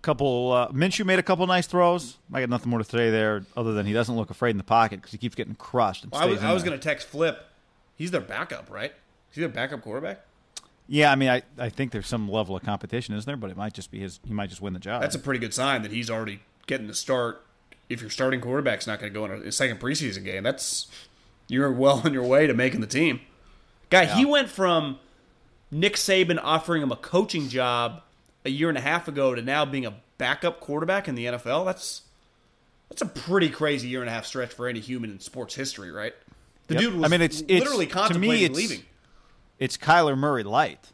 [0.06, 2.16] couple uh, Minshew made a couple nice throws.
[2.32, 4.64] I got nothing more to say there, other than he doesn't look afraid in the
[4.64, 6.04] pocket because he keeps getting crushed.
[6.04, 7.44] And I was I was gonna text Flip.
[7.96, 8.94] He's their backup, right?
[9.37, 10.22] Is he their backup quarterback?
[10.89, 13.37] Yeah, I mean, I, I think there's some level of competition, isn't there?
[13.37, 14.18] But it might just be his.
[14.26, 15.03] He might just win the job.
[15.03, 17.45] That's a pretty good sign that he's already getting the start.
[17.91, 20.87] If your starting quarterback's not going to go in a, a second preseason game, that's
[21.49, 23.20] you're well on your way to making the team.
[23.91, 25.01] Guy, he went from
[25.70, 28.01] Nick Saban offering him a coaching job
[28.47, 31.66] a year and a half ago to now being a backup quarterback in the NFL.
[31.66, 32.03] That's
[32.89, 35.91] that's a pretty crazy year and a half stretch for any human in sports history,
[35.91, 36.14] right?
[36.68, 36.82] The Yep.
[36.82, 38.84] dude was I mean, it's- it's- literally to me, contemplating it's- leaving.
[39.59, 40.92] It's Kyler Murray light.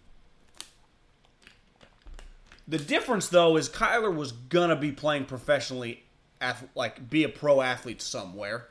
[2.68, 6.04] The difference, though, is Kyler was gonna be playing professionally,
[6.74, 8.68] like be a pro athlete somewhere.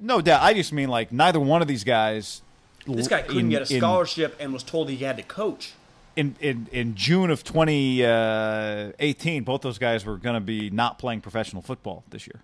[0.00, 0.42] No doubt.
[0.42, 2.42] I just mean like neither one of these guys.
[2.86, 5.72] This guy couldn't in- get a in- scholarship and was told he had to coach.
[6.16, 9.42] in in, in June of 2018.
[9.42, 12.40] Uh, both those guys were going to be not playing professional football this year.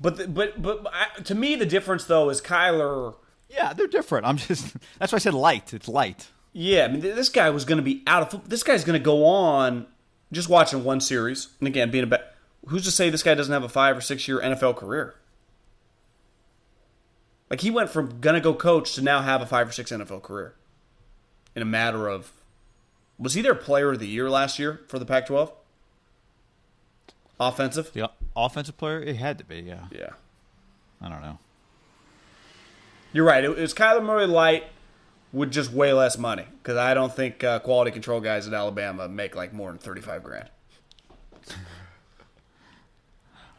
[0.00, 3.14] But the, but but I, to me, the difference though is Kyler.
[3.48, 4.26] Yeah, they're different.
[4.26, 5.72] I'm just that's why I said light.
[5.74, 6.28] It's light.
[6.52, 8.48] Yeah, I mean, this guy was going to be out of.
[8.48, 9.86] This guy's going to go on
[10.32, 12.34] just watching one series, and again, being a bet.
[12.66, 15.16] Who's to say this guy doesn't have a five or six year NFL career?
[17.50, 20.22] Like he went from gonna go coach to now have a five or six NFL
[20.22, 20.54] career
[21.54, 22.32] in a matter of.
[23.18, 25.52] Was he their player of the year last year for the Pac-12?
[27.38, 27.92] Offensive.
[27.92, 29.60] The offensive player, it had to be.
[29.60, 30.10] Yeah, Yeah.
[31.00, 31.38] I don't know.
[33.14, 33.42] You're right.
[33.44, 34.64] It, it was Kyler Murray light
[35.32, 39.08] with just way less money because I don't think uh, quality control guys at Alabama
[39.08, 40.50] make like more than thirty five grand.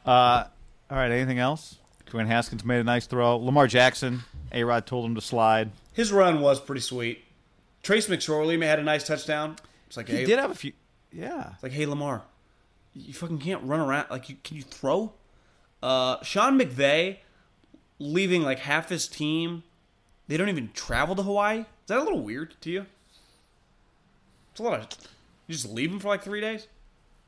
[0.06, 0.46] All
[0.92, 1.10] right.
[1.10, 1.78] Anything else?
[2.08, 3.38] Dwayne Haskins made a nice throw.
[3.38, 5.72] Lamar Jackson, A Rod told him to slide.
[5.94, 7.24] His run was pretty sweet.
[7.82, 9.56] Trace McSorley had a nice touchdown.
[9.88, 10.74] It's like He hey, did have a few.
[11.12, 11.52] Yeah.
[11.54, 12.24] it's like hey Lamar,
[12.94, 14.08] you fucking can't run around.
[14.10, 15.14] Like you can you throw?
[15.82, 17.18] Uh, Sean McVay
[18.00, 19.64] leaving like half his team.
[20.28, 21.60] They don't even travel to Hawaii.
[21.60, 22.86] Is that a little weird to you?
[24.52, 24.88] It's a lot of.
[25.48, 26.68] You just leave them for like three days.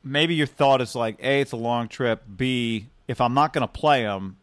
[0.02, 2.22] maybe your thought is like, A, it's a long trip.
[2.36, 4.38] B, if I'm not going to play them,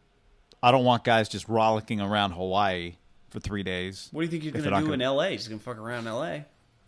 [0.64, 2.96] I don't want guys just rollicking around Hawaii
[3.30, 4.08] for three days.
[4.12, 5.32] What do you think you're gonna do in gonna- L.A.?
[5.32, 6.46] He's gonna fuck around in L.A.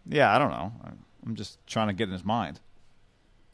[0.10, 0.72] Yeah, I don't know.
[1.26, 2.60] I'm just trying to get in his mind.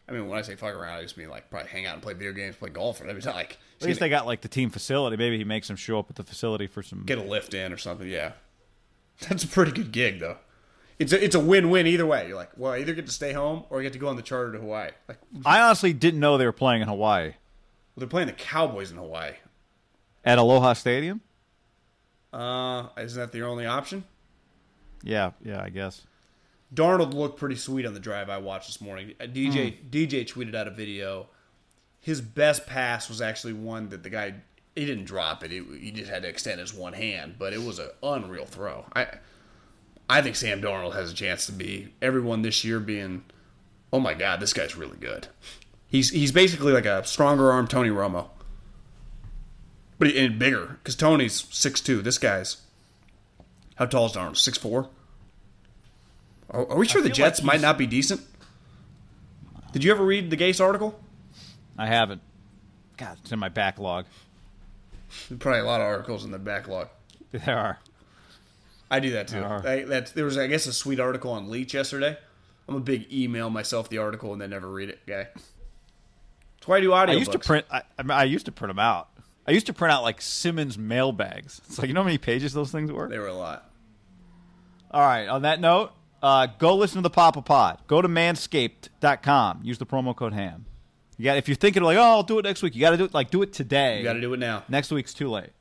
[0.07, 2.03] I mean, when I say fuck around, I just mean like probably hang out and
[2.03, 3.33] play video games, play golf, and everything.
[3.35, 5.15] Like At least they got like the team facility.
[5.17, 7.03] Maybe he makes them show up at the facility for some.
[7.05, 8.07] get a lift in or something.
[8.07, 8.33] Yeah,
[9.29, 10.37] that's a pretty good gig though.
[10.99, 12.27] It's a it's a win win either way.
[12.27, 14.15] You're like, well, I either get to stay home or I get to go on
[14.15, 14.91] the charter to Hawaii.
[15.07, 17.35] Like, I honestly didn't know they were playing in Hawaii Well,
[17.97, 19.31] they're playing the Cowboys in Hawaii.
[20.23, 21.21] at Aloha Stadium.
[22.31, 24.03] Uh, isn't that the only option?
[25.03, 26.01] Yeah, yeah, I guess.
[26.73, 29.13] Darnold looked pretty sweet on the drive I watched this morning.
[29.19, 31.27] Uh, DJ DJ tweeted out a video.
[31.99, 34.35] His best pass was actually one that the guy
[34.75, 35.51] he didn't drop it.
[35.51, 38.85] He, he just had to extend his one hand, but it was an unreal throw.
[38.95, 39.07] I
[40.09, 43.23] I think Sam Darnold has a chance to be everyone this year being,
[43.91, 45.27] oh my god, this guy's really good.
[45.87, 48.29] He's he's basically like a stronger arm Tony Romo,
[49.99, 52.01] but he, and bigger because Tony's six two.
[52.01, 52.57] This guy's
[53.75, 54.37] how tall is Darnold?
[54.37, 54.89] Six four.
[56.53, 58.21] Are, are we sure the Jets like might not be decent?
[59.71, 60.99] Did you ever read the Gase article?
[61.77, 62.21] I haven't.
[62.95, 64.05] God, it's in my backlog.
[65.29, 66.89] There's probably a lot of articles in the backlog.
[67.31, 67.79] There are.
[68.91, 69.37] I do that too.
[69.37, 69.67] There are.
[69.67, 72.15] I, there was, I guess, a sweet article on Leach yesterday.
[72.67, 75.27] I'm a big email myself the article and then never read it guy.
[75.33, 77.09] That's why I do audiobooks.
[77.09, 77.65] I used to print.
[77.71, 79.09] I, I, mean, I used to print them out.
[79.47, 81.59] I used to print out like Simmons mailbags.
[81.65, 83.09] It's like you know how many pages those things were.
[83.09, 83.69] They were a lot.
[84.91, 85.27] All right.
[85.27, 85.91] On that note,
[86.23, 87.81] uh, go listen to the Papa Pod.
[87.85, 89.59] Go to manscaped.com.
[89.63, 90.65] Use the promo code HAM.
[91.17, 92.73] You got if you're thinking like, oh, I'll do it next week.
[92.73, 93.99] You got to do it like do it today.
[93.99, 94.63] You got to do it now.
[94.67, 95.51] Next week's too late.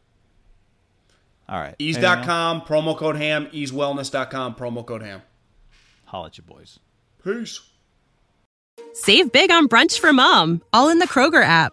[1.49, 1.75] All right.
[1.79, 2.19] Anything else?
[2.21, 3.47] Eaze.com, promo code ham.
[3.49, 5.23] EazeWellness.com, promo code ham.
[6.07, 6.79] Holla at you boys.
[7.23, 7.61] Peace.
[8.95, 11.73] Save big on brunch for mom, all in the Kroger app.